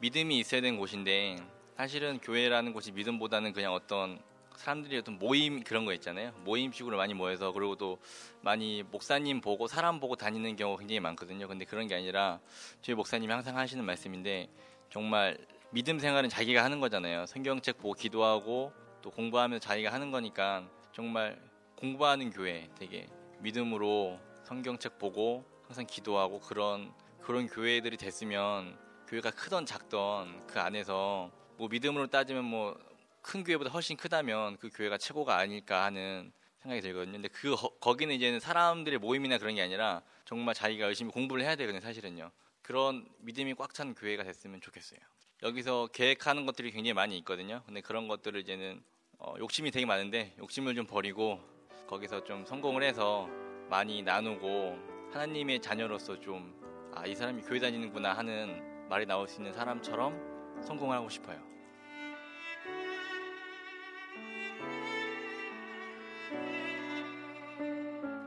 믿음이 0.01 0.39
있어야 0.39 0.61
되는 0.61 0.79
곳인데 0.79 1.37
사실은 1.77 2.19
교회라는 2.21 2.73
곳이 2.73 2.91
믿음보다는 2.93 3.53
그냥 3.53 3.75
어떤 3.75 4.19
사람들이 4.57 4.97
어떤 4.97 5.19
모임 5.19 5.63
그런 5.63 5.85
거 5.85 5.93
있잖아요. 5.93 6.33
모임식으로 6.45 6.97
많이 6.97 7.13
모여서 7.13 7.53
그리고 7.53 7.77
또 7.77 7.99
많이 8.41 8.83
목사님 8.83 9.43
보고 9.43 9.67
사람 9.67 10.01
보고 10.01 10.17
다니는 10.17 10.57
경우가 10.57 10.79
굉장히 10.79 11.01
많거든요. 11.01 11.47
근데 11.47 11.67
그런 11.67 11.87
게 11.87 11.95
아니라 11.95 12.41
저희 12.81 12.97
목사님이 12.97 13.31
항상 13.31 13.59
하시는 13.59 13.85
말씀인데 13.85 14.49
정말 14.89 15.37
믿음 15.71 15.99
생활은 15.99 16.31
자기가 16.31 16.65
하는 16.65 16.81
거잖아요. 16.81 17.27
성경책 17.27 17.77
보고 17.77 17.93
기도하고 17.93 18.73
또 19.03 19.11
공부하면서 19.11 19.61
자기가 19.63 19.93
하는 19.93 20.11
거니까 20.11 20.67
정말 20.93 21.39
공부하는 21.77 22.31
교회 22.31 22.71
되게 22.79 23.07
믿음으로 23.41 24.19
성경책 24.45 24.99
보고 24.99 25.45
항상 25.67 25.85
기도하고 25.87 26.41
그런 26.41 26.91
그런 27.21 27.47
교회들이 27.47 27.99
됐으면 27.99 28.79
교회가 29.09 29.31
크던 29.33 29.67
작던 29.67 30.47
그 30.47 30.59
안에서 30.59 31.31
뭐 31.57 31.69
믿음으로 31.69 32.07
따지면 32.09 32.45
뭐 32.45 32.97
큰 33.27 33.43
교회보다 33.43 33.71
훨씬 33.71 33.97
크다면 33.97 34.57
그 34.59 34.71
교회가 34.73 34.99
최고가 34.99 35.37
아닐까 35.37 35.83
하는 35.83 36.31
생각이 36.63 36.81
들거든요. 36.81 37.15
근데 37.15 37.27
그 37.27 37.57
거기는 37.81 38.15
이제는 38.15 38.39
사람들의 38.39 39.01
모임이나 39.01 39.39
그런 39.39 39.57
게 39.57 39.63
아니라 39.63 40.01
정말 40.25 40.55
자기가 40.55 40.85
열심히 40.87 41.11
공부를 41.11 41.43
해야 41.43 41.57
되거든요. 41.57 41.81
사실은요. 41.81 42.31
그런 42.63 43.05
믿음이 43.19 43.55
꽉 43.55 43.75
찬 43.75 43.97
교회가 43.97 44.23
됐으면 44.23 44.61
좋겠어요. 44.61 45.01
여기서 45.43 45.89
계획하는 45.93 46.47
것들이 46.47 46.71
굉장히 46.71 46.93
많이 46.93 47.19
있거든요. 47.19 47.63
근데 47.67 47.81
그런 47.81 48.07
것들을 48.07 48.41
이제는 48.41 48.81
어, 49.19 49.35
욕심이 49.39 49.73
되게 49.73 49.87
많은데 49.87 50.33
욕심을 50.39 50.77
좀 50.77 50.87
버리고 50.87 51.41
거기서 51.89 52.23
좀 52.23 52.47
성공을 52.47 52.85
해서 52.85 53.29
많이 53.69 54.03
나누고 54.03 55.11
하나님의 55.13 55.63
자녀로서 55.63 56.21
좀 56.21 56.55
아, 56.95 57.05
이 57.07 57.17
사람이 57.17 57.43
교회 57.43 57.59
다니는구나 57.59 58.13
하는 58.13 58.89
말이 58.89 59.05
나올 59.05 59.27
수 59.27 59.41
있는 59.41 59.53
사람처럼 59.53 60.63
성공하고 60.63 61.09
싶어요. 61.09 61.46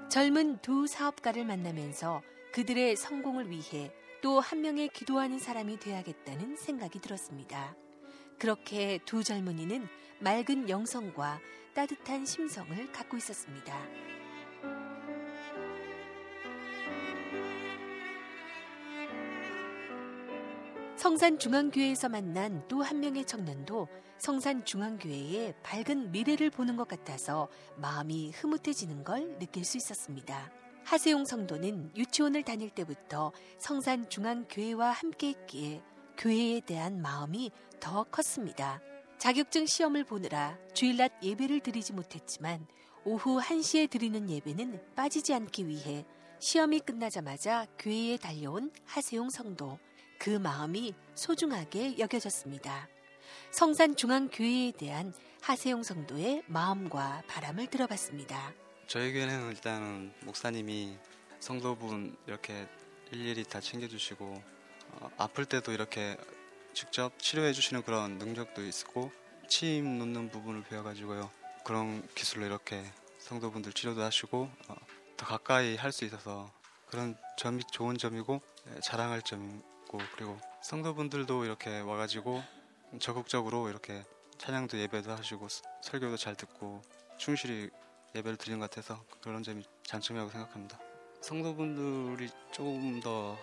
젊은 0.10 0.58
두 0.64 0.88
사업가를 0.88 1.46
만나면서 1.46 2.24
그들의 2.52 2.96
성공을 2.96 3.52
위해 3.52 3.92
또 4.24 4.40
한 4.40 4.62
명의 4.62 4.90
기도하는 4.90 5.38
사람이 5.38 5.80
돼야겠다는 5.80 6.56
생각이 6.56 7.00
들었습니다. 7.00 7.76
그렇게 8.40 9.00
두 9.06 9.24
젊은이는 9.24 9.88
맑은 10.20 10.68
영성과 10.68 11.40
따뜻한 11.76 12.26
심성을 12.26 12.92
갖고 12.92 13.18
있었습니다. 13.18 13.80
성산중앙교회에서 21.00 22.10
만난 22.10 22.68
또 22.68 22.82
한 22.82 23.00
명의 23.00 23.24
청년도 23.24 23.88
성산중앙교회의 24.18 25.54
밝은 25.64 26.12
미래를 26.12 26.50
보는 26.50 26.76
것 26.76 26.90
같아서 26.90 27.48
마음이 27.78 28.32
흐뭇해지는 28.32 29.06
걸 29.06 29.40
느낄 29.40 29.64
수 29.64 29.78
있었습니다. 29.78 30.52
하세용 30.84 31.24
성도는 31.24 31.92
유치원을 31.96 32.44
다닐 32.44 32.70
때부터 32.70 33.32
성산중앙교회와 33.60 34.92
함께 34.92 35.30
했기에 35.30 35.82
교회에 36.18 36.60
대한 36.60 37.02
마음이 37.02 37.52
더 37.80 38.04
컸습니다. 38.04 38.82
자격증 39.18 39.68
시험을 39.68 40.04
보느라 40.04 40.58
주일낮 40.74 41.24
예배를 41.24 41.62
드리지 41.62 41.94
못했지만 41.94 42.68
오후 43.06 43.40
1시에 43.40 43.90
드리는 43.90 44.30
예배는 44.30 44.96
빠지지 44.96 45.34
않기 45.34 45.66
위해 45.66 46.06
시험이 46.40 46.82
끝나자마자 46.82 47.68
교회에 47.78 48.18
달려온 48.18 48.74
하세용 48.84 49.30
성도. 49.30 49.80
그 50.20 50.30
마음이 50.32 50.94
소중하게 51.16 51.98
여겨졌습니다. 51.98 52.88
성산중앙교회에 53.52 54.74
대한 54.78 55.14
하세용 55.42 55.82
성도의 55.84 56.44
마음과 56.48 57.24
바람을 57.28 57.68
들어봤습니다. 57.68 58.54
저희 58.88 59.14
교회는 59.14 59.50
일단 59.50 60.14
목사님이 60.24 60.98
성도분 61.40 62.18
이렇게 62.28 62.68
일일이 63.12 63.44
다 63.46 63.62
챙겨주시고 63.62 64.44
어, 64.92 65.10
아플 65.18 65.46
때도 65.46 65.72
이렇게 65.72 66.18
직접 66.74 67.18
치료해 67.18 67.54
주시는 67.54 67.84
그런 67.84 68.18
능력도 68.18 68.66
있고 68.66 69.12
침 69.48 69.98
놓는 70.00 70.30
부분을 70.30 70.64
배워가지고요 70.64 71.32
그런 71.64 72.08
기술로 72.14 72.46
이렇게 72.46 72.84
성도분들 73.20 73.74
치료도 73.74 74.02
하시고 74.04 74.50
어, 74.68 74.76
더 75.18 75.26
가까이 75.26 75.76
할 75.76 75.92
수 75.92 76.06
있어서 76.06 76.52
그런 76.88 77.16
점이 77.38 77.64
좋은 77.72 77.98
점이고 77.98 78.42
예, 78.76 78.80
자랑할 78.82 79.22
점 79.22 79.62
이고 79.90 79.98
그리고 80.16 80.38
성도분들도 80.62 81.46
이렇게 81.46 81.80
와가지고 81.80 82.44
적극적으로 83.00 83.70
이렇게 83.70 84.06
찬양도 84.38 84.78
예배도 84.80 85.12
하시고 85.12 85.48
설교도 85.82 86.16
잘 86.18 86.36
듣고 86.36 86.82
충실히 87.18 87.70
예배를 88.16 88.38
드리는 88.38 88.60
것 88.60 88.70
같아서 88.70 89.04
그런 89.22 89.44
점이 89.44 89.64
장점이라고 89.84 90.30
생각합니다. 90.32 90.80
성도분들이 91.22 92.30
조금 92.52 93.00
더 93.02 93.38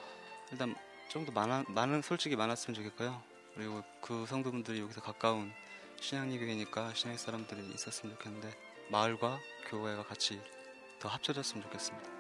일단 0.53 0.75
좀 1.09 1.25
더 1.25 1.33
많아 1.33 1.65
많은 1.69 2.03
솔직히 2.03 2.37
많았으면 2.37 2.75
좋겠고요. 2.75 3.21
그리고 3.55 3.83
그 4.01 4.25
성도분들이 4.27 4.81
여기서 4.81 5.01
가까운 5.01 5.53
신앙리 6.01 6.39
교회니까 6.39 6.95
신앙 6.95 7.17
사람들이 7.17 7.73
있었으면 7.75 8.17
좋겠는데 8.17 8.57
마을과 8.91 9.41
교회가 9.69 10.05
같이 10.05 10.41
더 11.01 11.09
합쳐졌으면 11.09 11.63
좋겠습니다. 11.65 12.16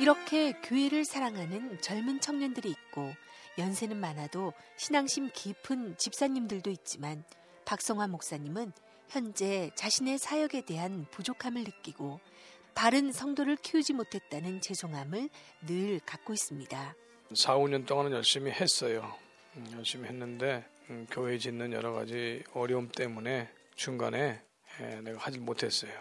이렇게 0.00 0.52
교회를 0.52 1.04
사랑하는 1.04 1.80
젊은 1.80 2.20
청년들이 2.20 2.68
있고 2.68 3.12
연세는 3.58 3.96
많아도 3.96 4.52
신앙심 4.76 5.30
깊은 5.32 5.96
집사님들도 5.96 6.68
있지만 6.70 7.24
박성화 7.64 8.08
목사님은 8.08 8.72
현재 9.08 9.70
자신의 9.76 10.18
사역에 10.18 10.62
대한 10.62 11.06
부족함을 11.12 11.62
느끼고 11.62 12.20
바른 12.74 13.12
성도를 13.12 13.56
키우지 13.56 13.92
못했다는 13.92 14.60
죄송함을 14.60 15.28
늘 15.66 16.00
갖고 16.00 16.32
있습니다. 16.32 16.94
4, 17.32 17.56
5년 17.56 17.86
동안은 17.86 18.10
열심히 18.10 18.50
했어요. 18.50 19.14
음, 19.56 19.70
열심히 19.76 20.08
했는데 20.08 20.64
음, 20.90 21.06
교회 21.08 21.38
짓는 21.38 21.72
여러 21.72 21.92
가지 21.92 22.42
어려움 22.52 22.88
때문에 22.88 23.48
중간에 23.76 24.42
예, 24.80 25.00
내가 25.02 25.18
하질 25.20 25.40
못했어요. 25.40 25.92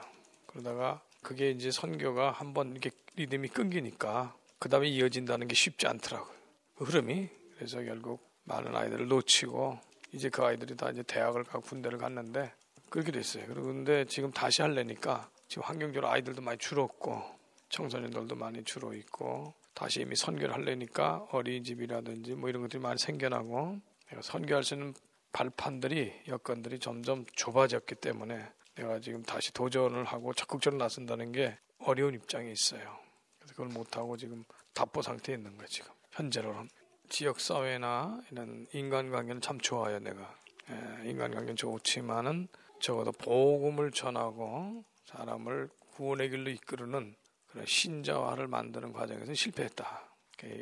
그러다가 0.47 1.03
그게 1.23 1.49
이제 1.51 1.71
선교가 1.71 2.31
한번 2.31 2.71
이렇게 2.71 2.91
리듬이 3.15 3.47
끊기니까 3.47 4.35
그 4.59 4.69
다음에 4.69 4.87
이어진다는 4.89 5.47
게 5.47 5.55
쉽지 5.55 5.87
않더라고요. 5.87 6.33
그 6.75 6.83
흐름이 6.83 7.29
그래서 7.55 7.81
결국 7.81 8.29
많은 8.43 8.75
아이들을 8.75 9.07
놓치고 9.07 9.79
이제 10.11 10.29
그 10.29 10.43
아이들이 10.43 10.75
다 10.75 10.89
이제 10.89 11.01
대학을 11.03 11.43
가고 11.43 11.61
군대를 11.61 11.97
갔는데 11.97 12.53
그렇게 12.89 13.11
됐어요. 13.11 13.45
그런데 13.47 14.05
지금 14.05 14.31
다시 14.31 14.61
할래니까 14.61 15.29
지금 15.47 15.63
환경적으로 15.63 16.09
아이들도 16.09 16.41
많이 16.41 16.57
줄었고 16.57 17.23
청소년들도 17.69 18.35
많이 18.35 18.63
줄어 18.63 18.93
있고 18.93 19.53
다시 19.73 20.01
이미 20.01 20.15
선교를 20.15 20.53
할래니까 20.53 21.27
어린이집이라든지 21.31 22.35
뭐 22.35 22.49
이런 22.49 22.61
것들이 22.61 22.81
많이 22.81 22.99
생겨나고 22.99 23.79
선교할 24.21 24.63
수 24.63 24.75
있는 24.75 24.93
발판들이 25.31 26.13
여건들이 26.27 26.77
점점 26.79 27.25
좁아졌기 27.33 27.95
때문에 27.95 28.47
내가 28.75 28.99
지금 28.99 29.23
다시 29.23 29.53
도전을 29.53 30.03
하고 30.05 30.33
적극적으로 30.33 30.79
나선다는 30.83 31.31
게 31.31 31.57
어려운 31.79 32.13
입장에 32.15 32.51
있어요. 32.51 32.97
그래서 33.39 33.53
그걸 33.53 33.67
못하고 33.67 34.17
지금 34.17 34.43
답보 34.73 35.01
상태에 35.01 35.35
있는 35.35 35.55
거예요, 35.57 35.67
지금. 35.67 35.91
현재로는. 36.11 36.69
지역사회나 37.09 38.21
이런 38.31 38.67
인간관계는 38.73 39.41
참 39.41 39.59
좋아요, 39.59 39.99
내가. 39.99 40.35
예, 40.69 41.09
인간관계는 41.09 41.55
좋지만은 41.55 42.47
적어도 42.79 43.11
복음을 43.11 43.91
전하고 43.91 44.83
사람을 45.05 45.69
구원의 45.91 46.29
길로 46.29 46.49
이끄는 46.49 47.15
그런 47.47 47.65
신자화를 47.65 48.47
만드는 48.47 48.93
과정에서 48.93 49.33
실패했다. 49.33 50.09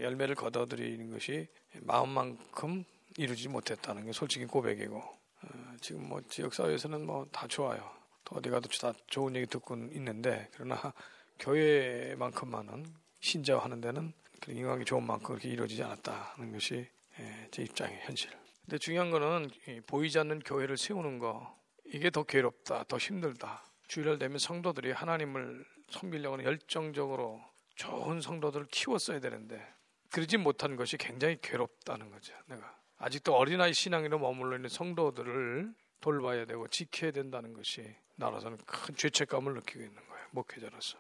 열매를 0.02 0.36
거둬들이는 0.36 1.12
것이 1.12 1.48
마음만큼 1.82 2.84
이루지 3.18 3.48
못했다는 3.48 4.06
게 4.06 4.12
솔직히 4.12 4.46
고백이고 4.46 4.98
어, 4.98 5.48
지금 5.80 6.08
뭐 6.08 6.22
지역 6.30 6.54
사회에서는 6.54 7.06
뭐 7.06 7.26
다 7.32 7.48
좋아요. 7.48 8.01
또 8.32 8.38
어디 8.38 8.50
가도 8.50 8.70
다 8.70 8.94
좋은 9.08 9.36
얘기 9.36 9.46
듣고 9.46 9.76
있는데 9.76 10.48
그러나 10.54 10.94
교회만큼만은 11.40 12.86
신자화하는 13.20 13.82
데는 13.82 14.14
그 14.40 14.52
인간관계 14.52 14.86
좋은 14.86 15.06
만큼 15.06 15.28
그렇게 15.28 15.50
이루어지지 15.50 15.84
않았다는 15.84 16.52
것이 16.54 16.88
예, 17.20 17.48
제 17.52 17.64
입장의 17.64 18.00
현실. 18.04 18.32
근데 18.62 18.78
중요한 18.78 19.12
거는 19.12 19.52
보이지 19.86 20.18
않는 20.20 20.40
교회를 20.40 20.78
세우는 20.78 21.20
거 21.20 21.60
이게 21.86 22.10
더 22.10 22.24
괴롭다, 22.24 22.86
더 22.86 22.98
힘들다. 22.98 23.66
주일날 23.88 24.18
되면 24.18 24.38
성도들이 24.38 24.92
하나님을 24.92 25.66
섬기려고 25.90 26.42
열정적으로 26.44 27.42
좋은 27.76 28.22
성도들을 28.22 28.68
키웠어야 28.72 29.20
되는데 29.20 29.62
그러지 30.10 30.38
못한 30.38 30.78
것이 30.78 30.98
굉장히 30.98 31.38
괴롭다는 31.42 32.10
거죠. 32.10 32.34
내가 32.48 32.80
아직도 32.98 33.36
어린아이 33.36 33.74
신앙으로 33.74 34.20
머물러 34.20 34.56
있는 34.56 34.70
성도들을 34.70 35.74
돌봐야 36.00 36.46
되고 36.46 36.68
지켜야 36.68 37.12
된다는 37.12 37.54
것이 37.54 37.96
나라서는 38.22 38.58
큰 38.66 38.96
죄책감을 38.96 39.54
느끼고 39.56 39.82
있는 39.82 39.96
거예요. 40.08 40.26
목회자로서 40.32 40.98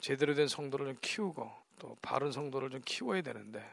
제대로 0.00 0.34
된 0.34 0.48
성도를 0.48 0.86
좀 0.86 0.96
키우고 1.00 1.50
또 1.78 1.96
바른 2.02 2.32
성도를 2.32 2.70
좀 2.70 2.80
키워야 2.84 3.22
되는데 3.22 3.64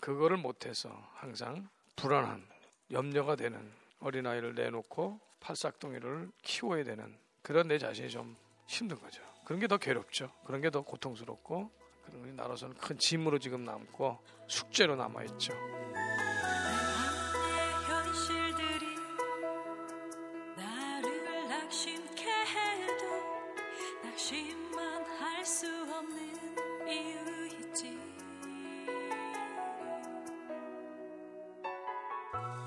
그거를 0.00 0.36
못해서 0.36 0.88
항상 1.14 1.68
불안한 1.96 2.46
염려가 2.90 3.36
되는 3.36 3.72
어린 4.00 4.26
아이를 4.26 4.54
내놓고 4.54 5.20
팔싹둥이를 5.40 6.30
키워야 6.42 6.84
되는 6.84 7.18
그런 7.42 7.68
내 7.68 7.78
자신이 7.78 8.08
좀 8.10 8.36
힘든 8.66 8.98
거죠. 9.00 9.22
그런 9.44 9.60
게 9.60 9.66
더 9.66 9.76
괴롭죠. 9.76 10.30
그런 10.44 10.60
게 10.60 10.70
더 10.70 10.82
고통스럽고 10.82 11.70
그런 12.06 12.24
게 12.24 12.32
나로서는 12.32 12.76
큰 12.76 12.98
짐으로 12.98 13.38
지금 13.38 13.64
남고 13.64 14.18
숙제로 14.48 14.94
남아 14.96 15.24
있죠. 15.24 15.52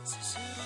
Jesus. 0.08 0.57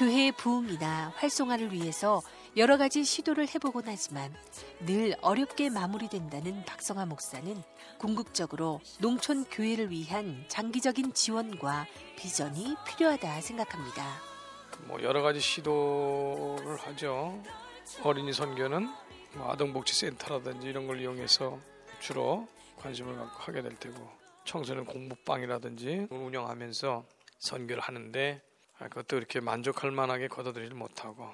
교회의 0.00 0.32
부흥이나 0.32 1.12
활성화를 1.16 1.74
위해서 1.74 2.22
여러 2.56 2.78
가지 2.78 3.04
시도를 3.04 3.46
해보곤 3.54 3.82
하지만 3.84 4.34
늘 4.86 5.14
어렵게 5.20 5.68
마무리된다는 5.68 6.64
박성화 6.64 7.04
목사는 7.04 7.62
궁극적으로 7.98 8.80
농촌 8.98 9.44
교회를 9.44 9.90
위한 9.90 10.46
장기적인 10.48 11.12
지원과 11.12 11.86
비전이 12.16 12.76
필요하다 12.86 13.42
생각합니다. 13.42 14.06
뭐 14.86 15.02
여러 15.02 15.20
가지 15.20 15.38
시도를 15.38 16.78
하죠. 16.78 17.38
어린이 18.02 18.32
선교는 18.32 18.88
뭐 19.34 19.52
아동복지센터라든지 19.52 20.66
이런 20.66 20.86
걸 20.86 20.98
이용해서 20.98 21.60
주로 21.98 22.48
관심을 22.76 23.16
갖고 23.16 23.38
하게 23.38 23.60
될 23.60 23.76
테고 23.76 23.96
청소년 24.46 24.86
공부방이라든지 24.86 26.06
운영하면서 26.08 27.04
선교를 27.38 27.82
하는데 27.82 28.40
아, 28.42 28.49
그것도 28.88 29.16
이렇게 29.16 29.40
만족할 29.40 29.90
만하게 29.90 30.28
걷어들이지 30.28 30.74
못하고 30.74 31.28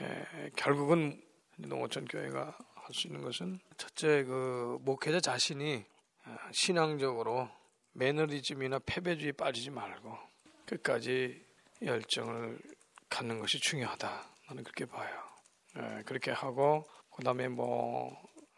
예, 0.00 0.50
결국은 0.56 1.22
농어촌 1.56 2.06
교회가 2.06 2.56
할 2.82 2.92
수 2.92 3.06
있는 3.06 3.22
것은 3.22 3.58
첫째 3.76 4.24
그 4.24 4.78
목회자 4.82 5.20
자신이 5.20 5.84
아, 6.24 6.38
신앙적으로 6.52 7.48
매너리즘이나 7.92 8.80
패배주의 8.80 9.32
빠지지 9.32 9.70
말고 9.70 10.16
끝까지 10.66 11.44
열정을 11.82 12.58
갖는 13.08 13.38
것이 13.40 13.58
중요하다. 13.60 14.30
나는 14.48 14.64
그렇게 14.64 14.86
봐요. 14.86 15.10
예, 15.76 16.02
그렇게 16.04 16.30
하고 16.30 16.88
그다음에 17.10 17.48
뭐 17.48 18.16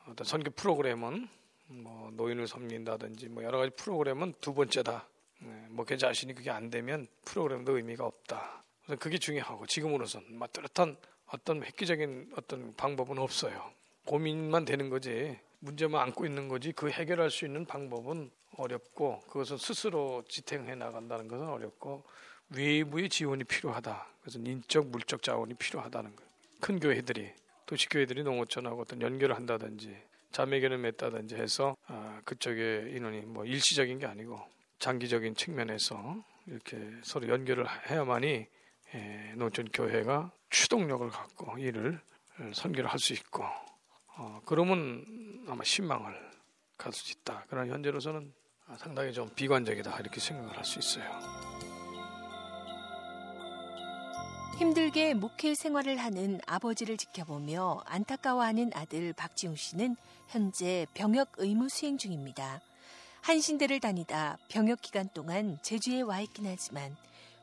어떤 0.08 0.24
선교 0.24 0.50
프로그램은 0.50 1.28
뭐 1.66 2.10
노인을 2.12 2.46
섬긴다든지 2.46 3.28
뭐 3.28 3.42
여러 3.42 3.58
가지 3.58 3.70
프로그램은 3.76 4.34
두 4.40 4.54
번째다. 4.54 5.08
예, 5.42 5.46
목회 5.70 5.96
자신이 5.96 6.34
그게 6.34 6.50
안 6.50 6.70
되면 6.70 7.06
프로그램도 7.24 7.76
의미가 7.76 8.04
없다. 8.04 8.62
그래서 8.84 8.98
그게 9.00 9.18
중요하고 9.18 9.66
지금으로선 9.66 10.24
막 10.38 10.52
뚜렷한 10.52 10.96
어떤 11.26 11.62
획기적인 11.62 12.32
어떤 12.36 12.74
방법은 12.74 13.18
없어요. 13.18 13.72
고민만 14.04 14.64
되는 14.64 14.90
거지 14.90 15.38
문제만 15.60 16.00
안고 16.02 16.26
있는 16.26 16.48
거지 16.48 16.72
그 16.72 16.90
해결할 16.90 17.30
수 17.30 17.46
있는 17.46 17.64
방법은 17.64 18.30
어렵고 18.56 19.22
그것은 19.22 19.56
스스로 19.56 20.22
지탱해 20.28 20.74
나간다는 20.74 21.26
것은 21.26 21.48
어렵고 21.48 22.04
외부의 22.50 23.08
지원이 23.08 23.44
필요하다. 23.44 24.06
그래서 24.20 24.38
인적 24.38 24.86
물적 24.88 25.22
자원이 25.22 25.54
필요하다는 25.54 26.14
거예요. 26.14 26.30
큰 26.60 26.78
교회들이 26.78 27.32
도시 27.66 27.88
교회들이 27.88 28.22
농어촌하고 28.22 28.82
어떤 28.82 29.00
연결을 29.00 29.34
한다든지 29.36 29.96
자매교를 30.32 30.78
맺다든지 30.78 31.36
해서 31.36 31.76
아, 31.86 32.20
그쪽의 32.24 32.92
인원이 32.92 33.20
뭐 33.22 33.44
일시적인 33.44 33.98
게 33.98 34.06
아니고 34.06 34.40
장기적인 34.84 35.34
측면에서 35.34 36.22
이렇게 36.44 36.76
서로 37.02 37.26
연결을 37.28 37.66
해야만이 37.88 38.46
예, 38.94 39.32
농촌 39.34 39.70
교회가 39.72 40.30
추동력을 40.50 41.08
갖고 41.08 41.56
이를 41.56 41.98
선교를 42.52 42.90
할 42.90 42.98
수 42.98 43.14
있고 43.14 43.44
어, 44.18 44.42
그러면 44.44 45.02
아마 45.48 45.64
신망을 45.64 46.14
가질 46.76 47.02
수 47.02 47.12
있다. 47.12 47.46
그러나 47.48 47.72
현재로서는 47.72 48.30
상당히 48.76 49.14
좀 49.14 49.30
비관적이다 49.34 49.98
이렇게 50.00 50.20
생각을 50.20 50.54
할 50.54 50.64
수 50.66 50.78
있어요. 50.78 51.18
힘들게 54.58 55.14
목회 55.14 55.54
생활을 55.54 55.96
하는 55.96 56.40
아버지를 56.46 56.98
지켜보며 56.98 57.84
안타까워하는 57.86 58.70
아들 58.74 59.14
박지웅 59.14 59.56
씨는 59.56 59.96
현재 60.28 60.86
병역 60.92 61.32
의무 61.38 61.70
수행 61.70 61.96
중입니다. 61.96 62.60
한신대를 63.24 63.80
다니다 63.80 64.36
병역 64.50 64.82
기간 64.82 65.08
동안 65.08 65.58
제주에 65.62 66.02
와 66.02 66.20
있긴 66.20 66.44
하지만 66.46 66.94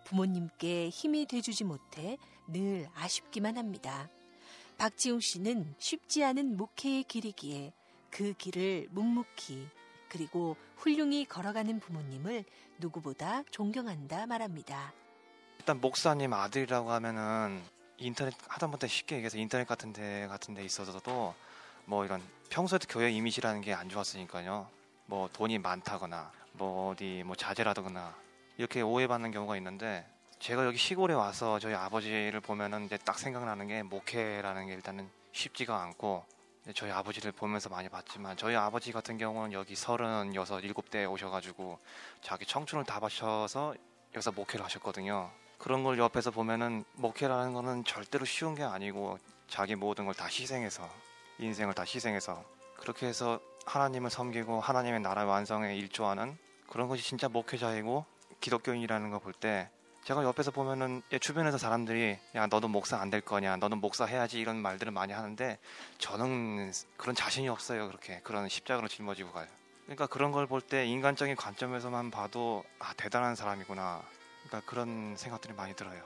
부모님께 0.04 0.90
힘이 0.90 1.26
돼주지 1.26 1.64
못해 1.64 2.20
늘 2.48 2.88
아쉽기만 2.94 3.58
합니다. 3.58 4.08
박지웅 4.78 5.20
씨는 5.22 5.74
쉽지 5.80 6.24
않은 6.24 6.56
목회의 6.56 7.04
길이기에 7.04 7.74
그 8.12 8.34
길을 8.34 8.90
묵묵히 8.92 9.68
그리고 10.08 10.56
훌륭히 10.78 11.26
걸어가는 11.26 11.80
부모님을 11.80 12.44
누구보다 12.78 13.42
존경한다 13.50 14.28
말합니다. 14.28 14.94
일단 15.58 15.82
목사님 15.82 16.32
아들이라고 16.34 16.92
하면은 16.92 17.60
인터넷 17.98 18.36
하다못해 18.48 18.88
쉽게 18.88 19.16
얘기해서 19.16 19.40
인터넷 19.40 19.66
같은 19.66 19.94
데 19.94 20.28
같은 20.28 20.54
데 20.54 20.64
있어서도 20.64 21.34
뭐 21.86 22.06
이런 22.06 22.22
평소에도 22.52 22.86
교회 22.88 23.10
이미지라는 23.10 23.62
게 23.62 23.74
안 23.74 23.90
좋았으니까요. 23.90 24.68
뭐 25.06 25.30
돈이 25.34 25.58
많다거나 25.60 26.32
뭐 26.54 26.92
어디 26.92 27.24
뭐 27.26 27.36
자제라거나 27.36 28.16
이렇게 28.58 28.82
오해받는 28.82 29.32
경우가 29.32 29.58
있는데 29.58 30.06
제가 30.40 30.66
여기 30.66 30.78
시골에 30.78 31.14
와서 31.14 31.60
저희 31.60 31.74
아버지를 31.76 32.40
보면은 32.42 32.86
이제 32.86 32.98
딱 32.98 33.20
생각나는 33.20 33.68
게 33.68 33.84
목회라는 33.84 34.68
게 34.68 34.74
일단은 34.74 35.10
쉽지가 35.34 35.82
않고 35.84 36.26
저희 36.76 36.92
아버지를 36.92 37.32
보면서 37.32 37.70
많이 37.70 37.90
봤지만 37.90 38.38
저희 38.38 38.56
아버지 38.56 38.92
같은 38.92 39.18
경우는 39.18 39.54
여기 39.54 39.76
서른 39.76 40.36
여섯 40.36 40.60
일곱 40.62 40.90
대 40.90 41.06
오셔가지고 41.06 41.80
자기 42.22 42.46
청춘을 42.46 42.86
다 42.86 43.00
바쳐서 43.00 43.76
여기서 44.14 44.32
목회를 44.32 44.64
하셨거든요. 44.66 45.32
그런 45.58 45.84
걸 45.84 45.98
옆에서 46.00 46.32
보면은 46.32 46.84
목회라는 46.94 47.54
거는 47.54 47.84
절대로 47.86 48.26
쉬운 48.26 48.56
게 48.56 48.64
아니고 48.64 49.20
자기 49.48 49.76
모든 49.76 50.06
걸 50.06 50.14
다 50.16 50.26
희생해서 50.26 50.88
인생을 51.40 51.74
다 51.74 51.84
희생해서 51.84 52.44
그렇게 52.78 53.08
해서 53.08 53.40
하나님을 53.66 54.10
섬기고 54.10 54.60
하나님의 54.60 55.02
나라 55.02 55.26
완성에 55.26 55.76
일조하는 55.76 56.38
그런 56.70 56.88
것이 56.88 57.04
진짜 57.04 57.30
목회자이고 57.30 58.06
기독교인이라는 58.40 59.10
거볼때 59.12 59.70
제가 60.04 60.24
옆에서 60.24 60.50
보면은 60.50 61.04
주변에서 61.20 61.60
사람들이 61.60 62.18
야 62.36 62.48
너도 62.48 62.68
목사 62.68 62.98
안 62.98 63.12
될 63.12 63.22
거냐 63.22 63.58
너는 63.58 63.78
목사 63.80 64.06
해야지 64.06 64.40
이런 64.40 64.58
말들을 64.58 64.92
많이 64.92 65.14
하는데 65.14 65.60
저는 66.00 66.72
그런 66.98 67.16
자신이 67.16 67.48
없어요 67.50 67.88
그렇게. 67.88 68.20
그런 68.24 68.50
십자가로 68.50 68.88
짊어지고 68.88 69.32
가요. 69.32 69.48
그러니까 69.86 70.08
그런 70.08 70.32
걸 70.32 70.48
볼 70.48 70.62
때 70.62 70.86
인간적인 70.88 71.36
관점에서만 71.36 72.10
봐도 72.10 72.64
아 72.80 72.94
대단한 72.98 73.36
사람이구나. 73.36 74.02
그러니까 74.48 74.70
그런 74.70 75.16
생각들이 75.18 75.54
많이 75.54 75.76
들어요. 75.76 76.02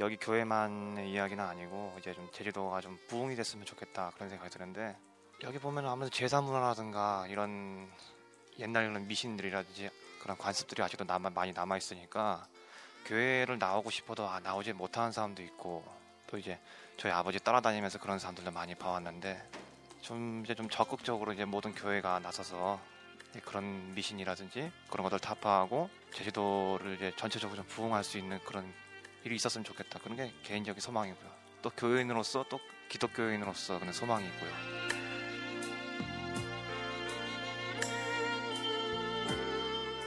여기 0.00 0.16
교회만의 0.16 1.10
이야기는 1.12 1.42
아니고 1.44 1.94
이제 2.00 2.12
좀 2.14 2.28
제주도가 2.32 2.80
좀 2.80 2.98
부흥이 3.08 3.36
됐으면 3.36 3.64
좋겠다 3.64 4.10
그런 4.16 4.28
생각이 4.28 4.50
드는데 4.50 4.96
여기 5.42 5.58
보면 5.58 5.86
아무래도 5.86 6.10
제사 6.10 6.40
문화라든가 6.40 7.26
이런 7.28 7.88
옛날 8.58 8.88
그런 8.88 9.06
미신들이라든지 9.06 9.90
그런 10.22 10.38
관습들이 10.38 10.82
아직도 10.82 11.04
남아, 11.04 11.30
많이 11.30 11.52
남아 11.52 11.76
있으니까 11.76 12.46
교회를 13.04 13.58
나오고 13.58 13.90
싶어도 13.90 14.26
아, 14.28 14.40
나오지 14.40 14.72
못하는 14.72 15.12
사람도 15.12 15.42
있고 15.42 15.84
또 16.26 16.38
이제 16.38 16.58
저희 16.96 17.12
아버지 17.12 17.38
따라다니면서 17.38 17.98
그런 17.98 18.18
사람들도 18.18 18.50
많이 18.50 18.74
봐왔는데 18.74 19.46
좀 20.00 20.42
이제 20.44 20.54
좀 20.54 20.70
적극적으로 20.70 21.34
이제 21.34 21.44
모든 21.44 21.74
교회가 21.74 22.18
나서서 22.20 22.80
그런 23.44 23.94
미신이라든지 23.94 24.72
그런 24.90 25.04
것들 25.04 25.18
타파하고 25.20 25.90
제주도를 26.14 26.94
이제 26.94 27.12
전체적으로 27.16 27.56
좀 27.56 27.66
부흥할 27.66 28.02
수 28.02 28.16
있는 28.16 28.42
그런 28.44 28.72
일이 29.24 29.36
있었으면 29.36 29.64
좋겠다. 29.64 29.98
그런 29.98 30.16
게 30.16 30.32
개인적인 30.44 30.80
소망이고요. 30.80 31.30
또 31.60 31.70
교인으로서 31.70 32.46
또 32.48 32.58
기독교인으로서 32.88 33.78
그런 33.78 33.92
소망이고요. 33.92 34.75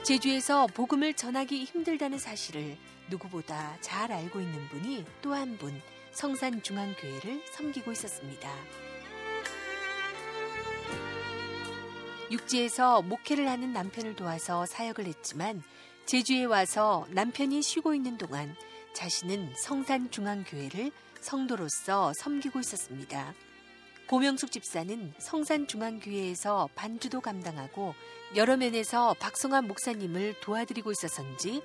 제주에서 0.10 0.66
복음을 0.66 1.14
전하기 1.14 1.66
힘들다는 1.66 2.18
사실을 2.18 2.76
누구보다 3.12 3.78
잘 3.80 4.12
알고 4.12 4.42
있는 4.42 4.68
분이 4.70 5.06
또 5.22 5.36
한 5.36 5.56
분 5.60 5.80
성산중앙교회를 6.14 7.44
섬기고 7.54 7.92
있었습니다. 7.92 8.50
육지에서 12.32 13.04
목회를 13.04 13.48
하는 13.48 13.72
남편을 13.72 14.16
도와서 14.16 14.66
사역을 14.66 15.06
했지만 15.06 15.62
제주에 16.08 16.46
와서 16.46 17.06
남편이 17.12 17.62
쉬고 17.62 17.94
있는 17.94 18.18
동안 18.18 18.56
자신은 18.94 19.54
성산중앙교회를 19.58 20.92
성도로서 21.22 22.14
섬기고 22.16 22.60
있었습니다. 22.62 23.36
고명숙 24.10 24.52
집사는 24.52 25.14
성산중앙교회에서 25.20 26.68
반주도 26.74 27.22
감당하고 27.22 27.94
여러 28.36 28.58
면에서 28.58 29.14
박성환 29.20 29.68
목사님을 29.68 30.40
도와드리고 30.42 30.90
있어서인지 30.90 31.62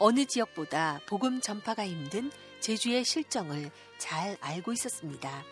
어느 0.00 0.24
지역보다 0.24 1.02
복음 1.06 1.40
전파가 1.40 1.86
힘든 1.86 2.32
제주의 2.58 3.04
실정을 3.04 3.70
잘 3.98 4.36
알고 4.40 4.72
있었습니다. 4.72 5.44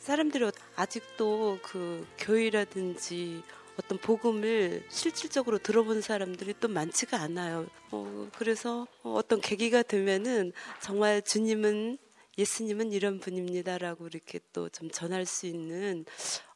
사람들이 0.00 0.50
아직도 0.74 1.60
그 1.62 2.04
교회라든지 2.18 3.44
어떤 3.78 3.96
복음을 3.98 4.84
실질적으로 4.88 5.58
들어본 5.58 6.00
사람들이 6.00 6.54
또 6.58 6.66
많지가 6.66 7.20
않아요. 7.20 7.68
어, 7.92 8.28
그래서 8.36 8.88
어떤 9.04 9.40
계기가 9.40 9.84
되면은 9.84 10.54
정말 10.80 11.22
주님은 11.22 11.98
예수님은 12.38 12.92
이런 12.92 13.20
분입니다라고 13.20 14.06
이렇게 14.06 14.40
또 14.52 14.68
좀 14.68 14.90
전할 14.90 15.26
수 15.26 15.46
있는 15.46 16.04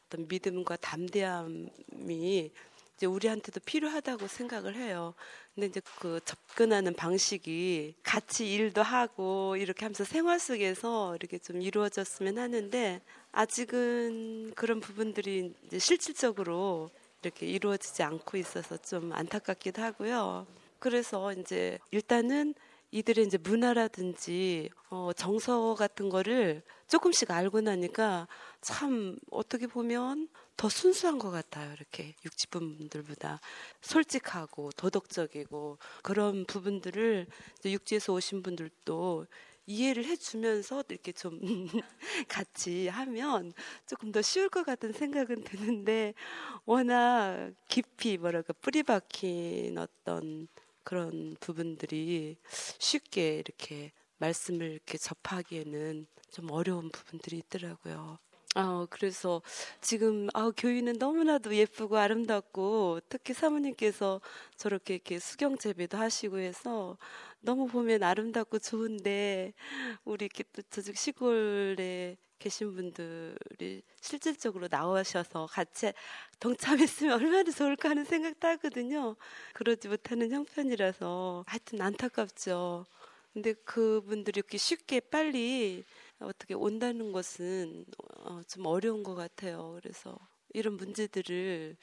어떤 0.07 0.27
믿음과 0.27 0.75
담대함이 0.77 2.51
이제 2.97 3.05
우리한테도 3.05 3.61
필요하다고 3.65 4.27
생각을 4.27 4.75
해요. 4.75 5.13
근데 5.55 5.67
이제 5.67 5.81
그 5.99 6.19
접근하는 6.25 6.93
방식이 6.93 7.95
같이 8.03 8.53
일도 8.53 8.81
하고 8.81 9.55
이렇게 9.55 9.85
하면서 9.85 10.03
생활 10.03 10.39
속에서 10.39 11.15
이렇게 11.15 11.37
좀 11.37 11.61
이루어졌으면 11.61 12.37
하는데 12.37 13.01
아직은 13.31 14.53
그런 14.55 14.79
부분들이 14.81 15.53
이제 15.65 15.79
실질적으로 15.79 16.89
이렇게 17.21 17.45
이루어지지 17.45 18.03
않고 18.03 18.37
있어서 18.37 18.77
좀 18.77 19.13
안타깝기도 19.13 19.81
하고요. 19.81 20.45
그래서 20.79 21.33
이제 21.33 21.77
일단은 21.91 22.53
이들의 22.91 23.25
이제 23.25 23.37
문화라든지 23.37 24.69
어, 24.89 25.11
정서 25.13 25.75
같은 25.75 26.09
거를 26.09 26.63
조금씩 26.87 27.29
알고 27.31 27.61
나니까 27.61 28.27
참 28.61 29.17
어떻게 29.29 29.67
보면 29.67 30.27
더 30.57 30.69
순수한 30.69 31.19
것 31.19 31.29
같아요. 31.31 31.71
이렇게 31.73 32.15
육지분들보다 32.25 33.39
솔직하고 33.81 34.71
도덕적이고 34.71 35.77
그런 36.01 36.45
부분들을 36.45 37.27
육지에서 37.63 38.13
오신 38.13 38.43
분들도 38.43 39.27
이해를 39.67 40.03
해주면서 40.05 40.83
이렇게 40.89 41.11
좀 41.11 41.39
같이 42.27 42.87
하면 42.87 43.53
조금 43.85 44.11
더 44.11 44.19
쉬울 44.23 44.49
것 44.49 44.65
같은 44.65 44.91
생각은 44.91 45.43
드는데 45.43 46.15
워낙 46.65 47.51
깊이 47.67 48.17
뭐랄까 48.17 48.53
뿌리 48.61 48.81
박힌 48.81 49.77
어떤 49.77 50.47
그런 50.89 51.37
부분들이 51.39 52.35
쉽게 52.79 53.37
이렇게 53.37 53.91
말씀을 54.17 54.71
이렇게 54.71 54.97
접하기에는 54.97 56.07
좀 56.31 56.49
어려운 56.49 56.89
부분들이 56.89 57.37
있더라고요. 57.37 58.17
아, 58.55 58.87
그래서 58.89 59.43
지금 59.81 60.29
아, 60.33 60.51
교회는 60.57 60.93
너무나도 60.97 61.55
예쁘고 61.55 61.97
아름답고 61.97 63.01
특히 63.07 63.35
사모님께서 63.35 64.19
저렇게 64.57 64.95
이렇게 64.95 65.19
수경 65.19 65.57
재배도 65.59 65.95
하시고 65.95 66.39
해서 66.39 66.97
너무 67.39 67.67
보면 67.67 68.01
아름답고 68.01 68.57
좋은데 68.57 69.53
우리 70.05 70.25
이렇게 70.25 70.43
또 70.53 70.63
저쪽 70.71 70.97
시골에 70.97 72.17
계신 72.39 72.73
분들이 72.73 73.83
실질적으로 74.01 74.67
나오셔서 74.71 75.45
같이 75.47 75.91
동참했으면 76.39 77.13
얼마나 77.21 77.51
좋을까 77.51 77.89
하는 77.89 78.05
생각도 78.05 78.47
하거든요. 78.47 79.15
그러지 79.53 79.89
못하는 79.89 80.31
형편이라서 80.31 81.43
하여튼 81.45 81.81
안타깝죠. 81.81 82.85
근데 83.33 83.53
그분들이 83.53 84.39
이렇게 84.39 84.57
쉽게 84.57 85.01
빨리 85.01 85.83
어떻게 86.19 86.53
온다는 86.53 87.11
것은 87.11 87.85
어, 88.23 88.41
좀 88.47 88.65
어려운 88.65 89.03
것 89.03 89.15
같아요. 89.15 89.77
그래서 89.81 90.17
이런 90.53 90.77
문제들을 90.77 91.77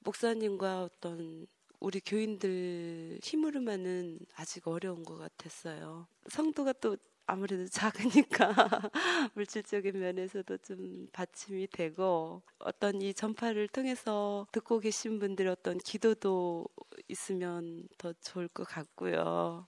목사님과 0.00 0.82
어떤 0.82 1.46
우리 1.80 2.00
교인들 2.00 3.18
힘으로만은 3.22 4.18
아직 4.34 4.66
어려운 4.68 5.02
것 5.04 5.16
같았어요. 5.16 6.06
성도가 6.28 6.72
또 6.74 6.96
아무래도 7.26 7.66
작으니까 7.68 8.54
물질적인 9.34 9.98
면에서도 9.98 10.58
좀 10.58 11.08
받침이 11.12 11.66
되고 11.66 12.42
어떤 12.58 13.02
이 13.02 13.12
전파를 13.12 13.68
통해서 13.68 14.46
듣고 14.52 14.78
계신 14.78 15.18
분들 15.18 15.48
어떤 15.48 15.78
기도도 15.78 16.66
있으면 17.08 17.88
더 17.98 18.12
좋을 18.12 18.48
것 18.48 18.64
같고요. 18.64 19.66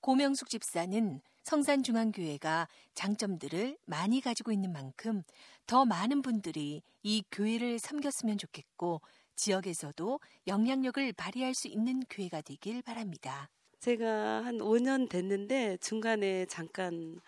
고명숙 0.00 0.50
집사는 0.50 1.20
성산중앙교회가 1.44 2.68
장점들을 2.94 3.78
많이 3.86 4.20
가지고 4.20 4.52
있는 4.52 4.70
만큼 4.72 5.22
더 5.66 5.86
많은 5.86 6.20
분들이 6.20 6.82
이 7.02 7.24
교회를 7.32 7.78
섬겼으면 7.78 8.36
좋겠고 8.36 9.00
지역에서도 9.34 10.20
영향력을 10.46 11.12
발휘할 11.14 11.54
수 11.54 11.68
있는 11.68 12.00
교회가 12.10 12.42
되길 12.42 12.82
바랍니다. 12.82 13.48
제가 13.80 14.44
한 14.44 14.58
5년 14.58 15.08
됐는데 15.08 15.78
중간에 15.80 16.46
잠깐 16.46 17.20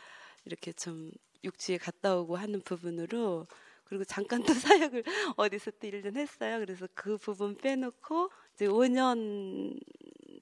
이렇게 0.45 0.73
좀 0.73 1.11
육지에 1.45 1.79
갔다 1.79 2.17
오고 2.17 2.37
하는 2.37 2.61
부분으로 2.61 3.47
그리고 3.85 4.05
잠깐 4.05 4.43
또 4.43 4.53
사역을 4.55 5.05
어디서 5.37 5.73
또 5.73 5.87
1년 5.89 6.17
했어요. 6.17 6.59
그래서 6.61 6.87
그 6.95 7.17
부분 7.17 7.57
빼놓고 7.57 8.31
이제 8.55 8.67
5년 8.67 9.79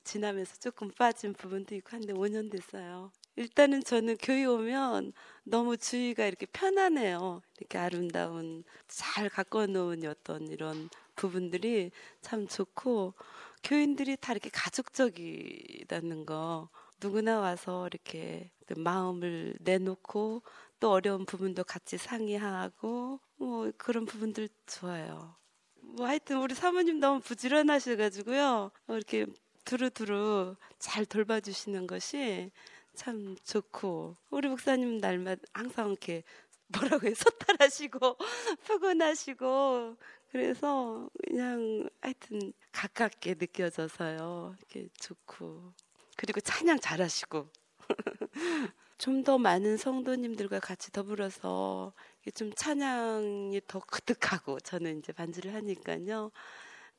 지나면서 0.04 0.56
조금 0.56 0.90
빠진 0.90 1.34
부분도 1.34 1.74
있고 1.76 1.90
한데 1.96 2.12
5년 2.12 2.50
됐어요. 2.50 3.12
일단은 3.36 3.84
저는 3.84 4.16
교회 4.20 4.44
오면 4.44 5.12
너무 5.44 5.76
주위가 5.76 6.26
이렇게 6.26 6.46
편안해요. 6.46 7.40
이렇게 7.58 7.78
아름다운 7.78 8.64
잘 8.88 9.28
가꿔 9.28 9.66
놓은 9.66 10.04
어떤 10.06 10.48
이런 10.48 10.88
부분들이 11.14 11.90
참 12.20 12.48
좋고 12.48 13.14
교인들이 13.62 14.16
다 14.16 14.32
이렇게 14.32 14.50
가족적이라는 14.50 16.26
거 16.26 16.68
누구나 17.00 17.40
와서 17.40 17.86
이렇게 17.86 18.50
마음을 18.76 19.54
내놓고 19.60 20.42
또 20.80 20.90
어려운 20.90 21.24
부분도 21.24 21.64
같이 21.64 21.96
상의하고 21.98 23.20
뭐 23.36 23.72
그런 23.76 24.04
부분들 24.06 24.48
좋아요. 24.66 25.36
뭐 25.80 26.06
하여튼 26.06 26.38
우리 26.38 26.54
사모님 26.54 27.00
너무 27.00 27.20
부지런하셔가지고요. 27.20 28.70
어, 28.88 28.94
이렇게 28.94 29.26
두루두루 29.64 30.56
잘 30.78 31.04
돌봐주시는 31.06 31.86
것이 31.86 32.50
참 32.94 33.36
좋고 33.44 34.16
우리 34.30 34.48
목사님 34.48 34.98
날마다 34.98 35.42
항상 35.52 35.90
이렇게 35.90 36.24
뭐라고 36.68 37.06
해 37.06 37.14
소탈하시고 37.14 38.16
포근하시고 38.66 39.96
그래서 40.30 41.08
그냥 41.26 41.88
하여튼 42.00 42.52
가깝게 42.72 43.34
느껴져서요. 43.34 44.54
이렇게 44.58 44.88
좋고. 45.00 45.72
그리고 46.16 46.40
찬양 46.40 46.80
잘하시고. 46.80 47.48
좀 48.98 49.22
더 49.22 49.38
많은 49.38 49.76
성도님들과 49.76 50.58
같이 50.58 50.90
더불어서 50.90 51.92
좀 52.34 52.52
찬양이 52.54 53.60
더 53.68 53.78
그득하고 53.80 54.58
저는 54.60 54.98
이제 54.98 55.12
반주를 55.12 55.54
하니까요. 55.54 56.32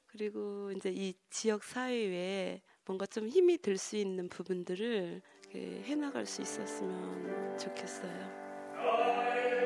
그리고 0.08 0.72
이제 0.72 0.92
이 0.92 1.14
지역 1.30 1.64
사회에 1.64 2.62
뭔가 2.86 3.06
좀 3.06 3.28
힘이 3.28 3.58
될수 3.58 3.98
있는 3.98 4.30
부분들을 4.30 5.22
해나갈 5.54 6.26
수 6.26 6.42
있었으면 6.42 7.58
좋겠어요. 7.58 9.59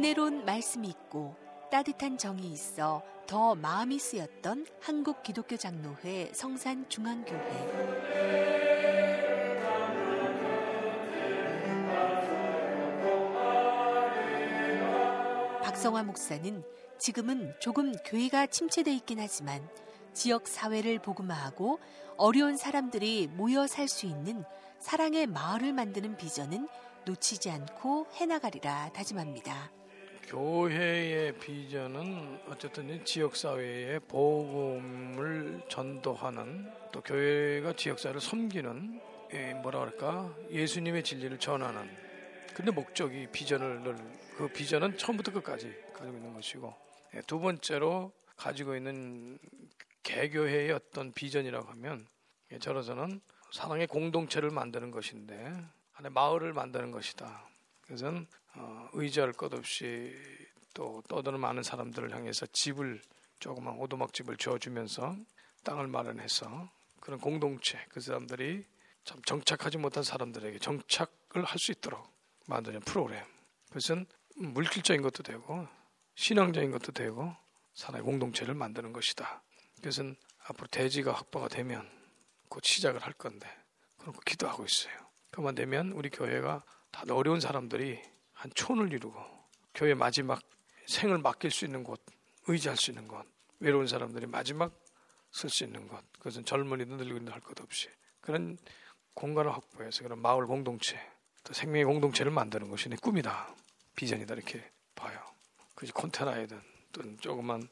은혜로운 0.00 0.46
말씀이 0.46 0.88
있고 0.88 1.36
따뜻한 1.70 2.16
정이 2.16 2.50
있어 2.52 3.02
더 3.26 3.54
마음이 3.54 3.98
쓰였던 3.98 4.64
한국 4.80 5.22
기독교 5.22 5.58
장로회 5.58 6.30
성산 6.32 6.88
중앙교회. 6.88 8.00
박성화 15.62 16.02
목사는 16.04 16.64
지금은 16.96 17.54
조금 17.60 17.92
교회가 18.06 18.46
침체돼 18.46 18.94
있긴 18.94 19.20
하지만 19.20 19.68
지역 20.14 20.48
사회를 20.48 20.98
복음화하고 21.00 21.78
어려운 22.16 22.56
사람들이 22.56 23.26
모여 23.26 23.66
살 23.66 23.86
수 23.86 24.06
있는 24.06 24.44
사랑의 24.78 25.26
마을을 25.26 25.74
만드는 25.74 26.16
비전은 26.16 26.68
놓치지 27.04 27.50
않고 27.50 28.06
해나가리라 28.14 28.92
다짐합니다. 28.94 29.79
교회의 30.30 31.36
비전은 31.40 32.42
어쨌든 32.46 33.04
지역 33.04 33.34
사회에 33.34 33.98
복음을 33.98 35.60
전도하는 35.68 36.70
또 36.92 37.00
교회가 37.00 37.72
지역 37.72 37.98
사회를 37.98 38.20
섬기는 38.20 39.00
예, 39.32 39.54
뭐라 39.54 39.80
그럴까 39.80 40.32
예수님의 40.52 41.02
진리를 41.02 41.36
전하는 41.40 41.90
근데 42.54 42.70
목적이 42.70 43.26
비전을 43.32 43.82
그 44.36 44.46
비전은 44.46 44.96
처음부터 44.98 45.32
끝까지 45.32 45.74
가지고 45.92 46.16
있는 46.16 46.32
것이고 46.32 46.76
예, 47.16 47.22
두 47.22 47.40
번째로 47.40 48.12
가지고 48.36 48.76
있는 48.76 49.36
개교회의 50.04 50.70
어떤 50.70 51.10
비전이라고 51.10 51.70
하면 51.70 52.06
예, 52.52 52.60
저로서는 52.60 53.20
사랑의 53.52 53.88
공동체를 53.88 54.50
만드는 54.50 54.92
것인데 54.92 55.52
하나의 55.90 56.12
마을을 56.12 56.52
만드는 56.52 56.92
것이다. 56.92 57.48
어, 57.90 58.39
의지할 58.92 59.32
것 59.32 59.52
없이 59.54 60.14
또 60.74 61.02
떠드는 61.08 61.40
많은 61.40 61.62
사람들을 61.62 62.14
향해서 62.14 62.46
집을 62.46 63.02
조그만 63.38 63.76
오두막집을 63.78 64.36
지어주면서 64.36 65.16
땅을 65.64 65.86
마련해서 65.88 66.70
그런 67.00 67.18
공동체 67.18 67.78
그 67.88 68.00
사람들이 68.00 68.64
참 69.04 69.20
정착하지 69.22 69.78
못한 69.78 70.02
사람들에게 70.02 70.58
정착을 70.58 71.44
할 71.44 71.58
수 71.58 71.72
있도록 71.72 72.12
만드는 72.46 72.80
프로그램 72.80 73.24
그것은 73.68 74.06
물질적인 74.36 75.02
것도 75.02 75.22
되고 75.22 75.66
신앙적인 76.14 76.70
것도 76.70 76.92
되고 76.92 77.34
사람의 77.74 78.02
공동체를 78.02 78.54
만드는 78.54 78.92
것이다. 78.92 79.42
그것은 79.76 80.16
앞으로 80.46 80.66
대지가 80.68 81.12
확보가 81.12 81.48
되면 81.48 81.88
곧 82.48 82.64
시작을 82.64 83.00
할 83.00 83.12
건데 83.14 83.48
그런 83.96 84.14
거 84.14 84.20
기도하고 84.26 84.64
있어요. 84.64 84.92
그만 85.30 85.54
되면 85.54 85.92
우리 85.92 86.10
교회가 86.10 86.62
다들 86.90 87.12
어려운 87.14 87.40
사람들이 87.40 88.02
한 88.40 88.50
촌을 88.54 88.90
이루고 88.94 89.22
교회 89.74 89.92
마지막 89.92 90.40
생을 90.86 91.18
맡길 91.18 91.50
수 91.50 91.66
있는 91.66 91.84
곳, 91.84 92.00
의지할 92.46 92.74
수 92.74 92.90
있는 92.90 93.06
곳, 93.06 93.26
외로운 93.58 93.86
사람들이 93.86 94.24
마지막 94.26 94.72
쓸 95.30 95.50
수 95.50 95.64
있는 95.64 95.86
곳, 95.86 96.02
그것은 96.14 96.46
젊은이든 96.46 96.96
늙은이든 96.96 97.30
할 97.30 97.40
것 97.42 97.60
없이 97.60 97.90
그런 98.22 98.56
공간을 99.12 99.52
확보해서 99.52 100.02
그런 100.02 100.20
마을 100.20 100.46
공동체, 100.46 100.98
또 101.44 101.52
생명의 101.52 101.84
공동체를 101.84 102.32
만드는 102.32 102.70
것이 102.70 102.88
내 102.88 102.96
꿈이다, 102.96 103.54
비전이다 103.94 104.32
이렇게 104.32 104.72
봐요. 104.94 105.22
그지 105.74 105.92
컨테나이든 105.92 106.62
또는 106.92 107.18
조그만 107.20 107.68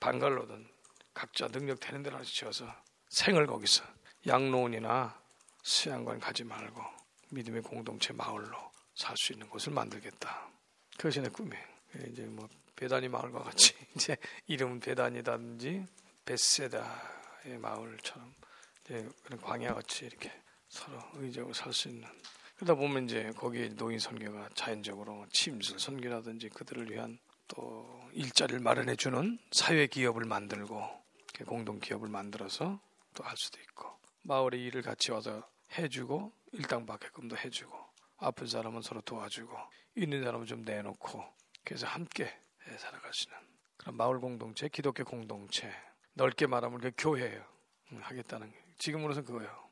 방갈로든 0.00 0.66
각자 1.14 1.46
능력 1.46 1.78
되는 1.78 2.02
대로 2.02 2.20
지어서 2.24 2.66
생을 3.08 3.46
거기서 3.46 3.84
양로원이나 4.26 5.16
수양관 5.62 6.18
가지 6.18 6.42
말고 6.42 6.82
믿음의 7.30 7.62
공동체 7.62 8.12
마을로 8.12 8.68
살 8.98 9.16
수 9.16 9.32
있는 9.32 9.48
곳을 9.48 9.72
만들겠다. 9.72 10.50
그것이 10.96 11.20
내 11.20 11.28
꿈이에요. 11.28 11.64
이제 12.10 12.22
뭐 12.26 12.48
배단이 12.76 13.08
마을과 13.08 13.44
같이 13.44 13.74
이제 13.94 14.16
이름은 14.48 14.80
배단이라든지 14.80 15.84
베세다의 16.24 17.58
마을처럼 17.58 18.34
이제 18.84 19.08
그런 19.22 19.40
광야 19.40 19.74
같이 19.74 20.04
이렇게 20.06 20.30
서로 20.68 21.00
의지하고 21.14 21.52
살 21.52 21.72
수 21.72 21.88
있는 21.88 22.06
그러다 22.56 22.74
보면 22.74 23.04
이제 23.04 23.30
거기에 23.36 23.68
노인 23.70 23.98
선교가 24.00 24.50
자연적으로 24.54 25.26
침술 25.30 25.78
선교라든지 25.78 26.48
그들을 26.50 26.90
위한 26.90 27.18
또 27.46 28.02
일자리를 28.12 28.60
마련해 28.60 28.96
주는 28.96 29.38
사회 29.52 29.86
기업을 29.86 30.24
만들고 30.24 30.82
공동 31.46 31.78
기업을 31.78 32.08
만들어서 32.08 32.80
또 33.14 33.24
할 33.24 33.36
수도 33.36 33.60
있고 33.60 33.96
마을의 34.22 34.62
일을 34.64 34.82
같이 34.82 35.12
와서 35.12 35.48
해주고 35.78 36.32
일당 36.52 36.84
받게끔도 36.84 37.36
해주고 37.36 37.87
아픈 38.18 38.46
사람은 38.46 38.82
서로 38.82 39.00
도와주고 39.00 39.56
있는 39.96 40.22
사람은 40.22 40.46
좀 40.46 40.62
내놓고 40.62 41.24
그래서 41.64 41.86
함께 41.86 42.26
수 43.12 43.28
있는 43.28 43.40
그런 43.76 43.96
마을 43.96 44.20
공동체, 44.20 44.68
기독교 44.68 45.04
공동체 45.04 45.72
넓게 46.14 46.46
말하면 46.46 46.80
그 46.80 46.90
교회예요. 46.96 47.44
하겠다는 48.00 48.52
지금으로선 48.78 49.24
그거예요. 49.24 49.68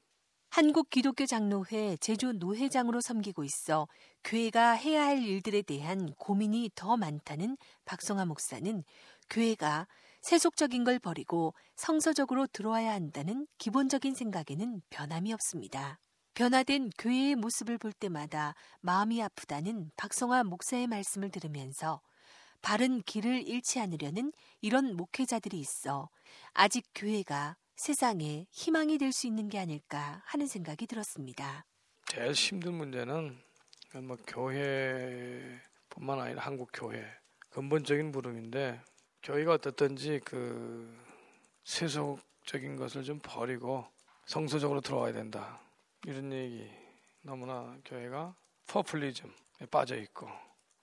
한국 0.51 0.89
기독교 0.89 1.27
장로회 1.27 1.99
제주 1.99 2.33
노회장으로 2.33 3.01
섬기고 3.01 3.45
있어 3.45 3.89
교회가 4.25 4.73
해야 4.73 5.05
할 5.05 5.23
일들에 5.23 5.61
대한 5.61 6.15
고민이 6.15 6.71
더 6.75 6.97
많다는 6.97 7.59
박성화 7.85 8.25
목사는 8.25 8.83
교회가 9.29 9.87
세속적인 10.23 10.85
걸 10.85 10.99
버리고 10.99 11.53
성서적으로 11.75 12.47
들어와야 12.47 12.93
한다는 12.93 13.47
기본적인 13.59 14.15
생각에는 14.15 14.81
변함이 14.89 15.33
없습니다. 15.35 15.99
변화된 16.37 16.91
교회의 16.99 17.35
모습을 17.35 17.79
볼 17.79 17.95
때마다 17.95 18.55
마음이 18.83 19.23
아프다는 19.23 19.91
박성화 19.97 20.45
목사의 20.45 20.87
말씀을 20.87 21.31
들으면서 21.31 22.03
바른 22.61 23.01
길을 23.01 23.49
잃지 23.49 23.81
않으려는 23.81 24.33
이런 24.61 24.97
목회자들이 24.97 25.59
있어 25.59 26.11
아직 26.53 26.85
교회가 26.95 27.57
세상에 27.77 28.47
희망이 28.51 28.99
될 28.99 29.13
수 29.13 29.27
있는 29.27 29.49
게 29.49 29.59
아닐까 29.59 30.21
하는 30.27 30.47
생각이 30.47 30.87
들었습니다. 30.87 31.65
제일 32.07 32.33
힘든 32.33 32.75
문제는 32.75 33.39
뭐 34.03 34.19
교회뿐만 34.27 36.21
아니라 36.21 36.43
한국 36.43 36.69
교회 36.75 37.03
근본적인 37.49 38.13
물음인데 38.13 38.83
교회가 39.23 39.55
어떻든지 39.55 40.21
그 40.23 40.95
세속적인 41.65 42.77
것을 42.77 43.05
좀 43.05 43.21
버리고 43.23 43.87
성서적으로 44.27 44.83
들어와야 44.83 45.15
된다. 45.15 45.66
이런 46.05 46.33
얘기 46.33 46.71
너무나 47.23 47.77
교회가 47.85 48.35
퍼플리즘에 48.69 49.67
빠져 49.71 49.97
있고 49.97 50.29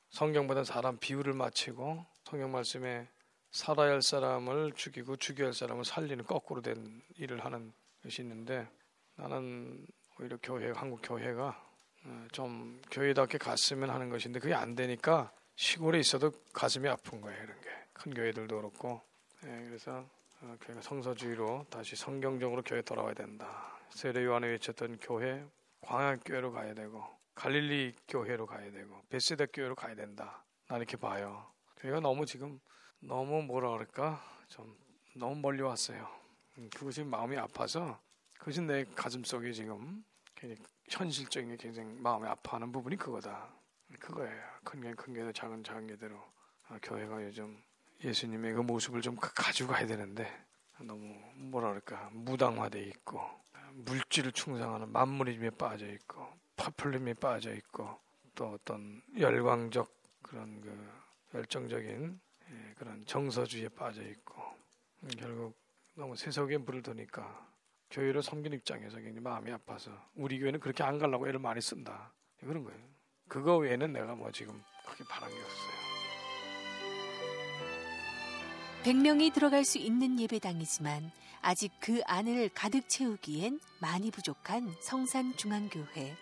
성경보다 0.10 0.64
사람 0.64 0.98
비율을 0.98 1.34
맞추고 1.34 2.06
성경 2.26 2.52
말씀에 2.52 3.08
살아야 3.52 3.92
할 3.92 4.02
사람을 4.02 4.74
죽이고 4.74 5.18
죽여야 5.18 5.48
할 5.48 5.54
사람을 5.54 5.86
살리는 5.86 6.26
거꾸로 6.26 6.62
된 6.62 7.02
일을 7.18 7.46
하는 7.46 7.72
것이 8.02 8.22
있는데 8.22 8.68
나는 9.16 9.86
오히려 10.20 10.38
교회 10.42 10.72
한국 10.72 11.02
교회가 11.04 11.64
어, 12.06 12.28
좀 12.32 12.82
교회답게 12.92 13.38
갔으면 13.38 13.90
하는 13.90 14.10
것인데 14.10 14.40
그게 14.40 14.54
안 14.54 14.76
되니까 14.76 15.32
시골에 15.56 16.00
있어도 16.00 16.32
가슴이 16.52 16.88
아픈 16.90 17.22
거예요 17.22 17.44
이런 17.44 17.62
게. 17.62 17.70
큰 17.94 18.14
교회들도 18.14 18.56
그렇고. 18.56 19.02
예, 19.46 19.64
그래서 19.68 20.06
어, 20.42 20.58
교회가 20.62 20.82
성서주의로 20.82 21.68
다시 21.70 21.96
성경적으로 21.96 22.62
교회 22.64 22.82
돌아와야 22.82 23.14
된다 23.14 23.78
세례 23.94 24.26
요한이 24.26 24.48
외쳤던 24.48 24.98
교회 25.00 25.46
광야교회로 25.82 26.52
가야 26.52 26.74
되고 26.74 27.04
갈릴리 27.36 27.94
교회로 28.08 28.48
가야 28.48 28.72
되고 28.72 29.02
베세다 29.10 29.46
교회로 29.54 29.76
가야 29.76 29.96
된다. 29.96 30.44
나 30.68 30.78
이렇게 30.78 30.98
봐요. 30.98 31.52
교회가 31.78 32.00
너무 32.00 32.26
지금 32.26 32.60
너무 33.00 33.44
뭐라 33.44 33.72
그럴까? 33.72 34.24
좀 34.48 34.76
너무 35.16 35.36
멀리 35.36 35.62
왔어요. 35.62 36.08
음, 36.58 36.70
그것이 36.76 37.04
마음이 37.04 37.38
아파서 37.38 38.00
그것이 38.40 38.62
내 38.62 38.84
가슴 38.96 39.24
속에 39.24 39.52
지금 39.52 40.04
현실적인 40.90 41.50
게 41.52 41.58
굉장히 41.58 41.94
마음이 41.94 42.28
아파하는 42.28 42.72
부분이 42.72 42.98
그거다. 42.98 43.54
그거예요. 44.00 44.42
큰게 44.64 44.94
큰 44.96 45.14
게도 45.14 45.32
작은 45.32 45.64
작은 45.64 45.88
게대로. 45.88 46.20
아, 46.68 46.80
교회가 46.82 47.24
요즘 47.26 47.62
예수님의 48.04 48.54
그 48.54 48.62
모습을 48.62 49.02
좀 49.02 49.16
가지고 49.20 49.74
가야 49.74 49.86
되는데 49.86 50.46
너무 50.80 51.16
뭐라 51.36 51.70
그럴까? 51.70 52.10
무당화돼 52.14 52.82
있고 52.82 53.43
물질을 53.76 54.32
충성하는 54.32 54.92
만무리즘에 54.92 55.52
빠져 55.52 55.88
있고 55.88 56.28
파퓰림에 56.56 57.16
빠져 57.16 57.54
있고 57.54 58.00
또 58.36 58.52
어떤 58.52 59.02
열광적 59.18 59.92
그런 60.22 60.62
그 60.62 60.90
열정적인 61.34 62.20
예, 62.52 62.74
그런 62.78 63.06
정서주의에 63.06 63.70
빠져 63.70 64.02
있고 64.04 64.42
결국 65.18 65.58
너무 65.96 66.16
세속에 66.16 66.58
물을 66.58 66.82
드니까 66.82 67.48
교회를 67.90 68.24
섬기는 68.24 68.58
입장에서 68.58 68.98
굉장히 68.98 69.20
마음이 69.20 69.52
아파서 69.52 69.92
우리 70.16 70.40
교회는 70.40 70.60
그렇게 70.60 70.84
안 70.84 70.98
가려고 70.98 71.28
애를 71.28 71.40
많이 71.40 71.62
쓴다 71.62 72.12
그런 72.40 72.64
거예요. 72.64 72.80
그거 73.28 73.58
외에는 73.58 73.94
내가 73.94 74.16
뭐 74.16 74.32
지금 74.32 74.62
크게 74.86 75.04
바란 75.08 75.30
게 75.30 75.36
없어요. 75.36 75.84
100명이 78.84 79.34
들어갈 79.34 79.64
수 79.64 79.78
있는 79.78 80.20
예배당이지만 80.20 81.12
아직 81.44 81.74
그 81.80 82.02
안을 82.06 82.50
가득 82.54 82.88
채우기엔 82.88 83.60
많이 83.80 84.12
부족한 84.12 84.74
성산중앙교회. 84.82 86.16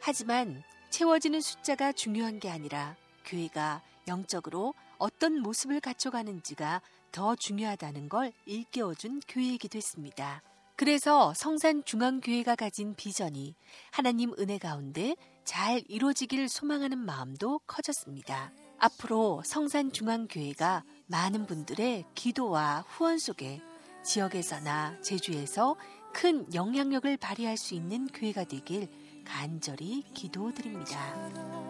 하지만 0.00 0.62
채워지는 0.90 1.40
숫자가 1.40 1.92
중요한 1.92 2.38
게 2.38 2.48
아니라 2.48 2.96
교회가 3.26 3.82
영적으로 4.06 4.74
어떤 4.96 5.40
모습을 5.40 5.80
갖춰가는지가 5.80 6.82
더 7.10 7.34
중요하다는 7.34 8.08
걸 8.08 8.32
일깨워준 8.46 9.22
교회이기도 9.28 9.76
했습니다. 9.76 10.40
그래서 10.76 11.34
성산중앙교회가 11.34 12.54
가진 12.54 12.94
비전이 12.94 13.56
하나님 13.90 14.32
은혜 14.38 14.56
가운데 14.56 15.16
잘 15.44 15.82
이루어지길 15.88 16.48
소망하는 16.48 16.96
마음도 16.96 17.58
커졌습니다. 17.66 18.52
앞으로 18.78 19.42
성산중앙교회가 19.44 20.84
많은 21.06 21.46
분들의 21.46 22.04
기도와 22.14 22.84
후원 22.88 23.18
속에 23.18 23.60
지역에서나 24.02 25.00
제주에서 25.00 25.76
큰 26.12 26.52
영향력을 26.52 27.16
발휘할 27.16 27.56
수 27.56 27.74
있는 27.74 28.06
교회가 28.08 28.44
되길 28.44 28.88
간절히 29.24 30.02
기도드립니다. 30.14 31.69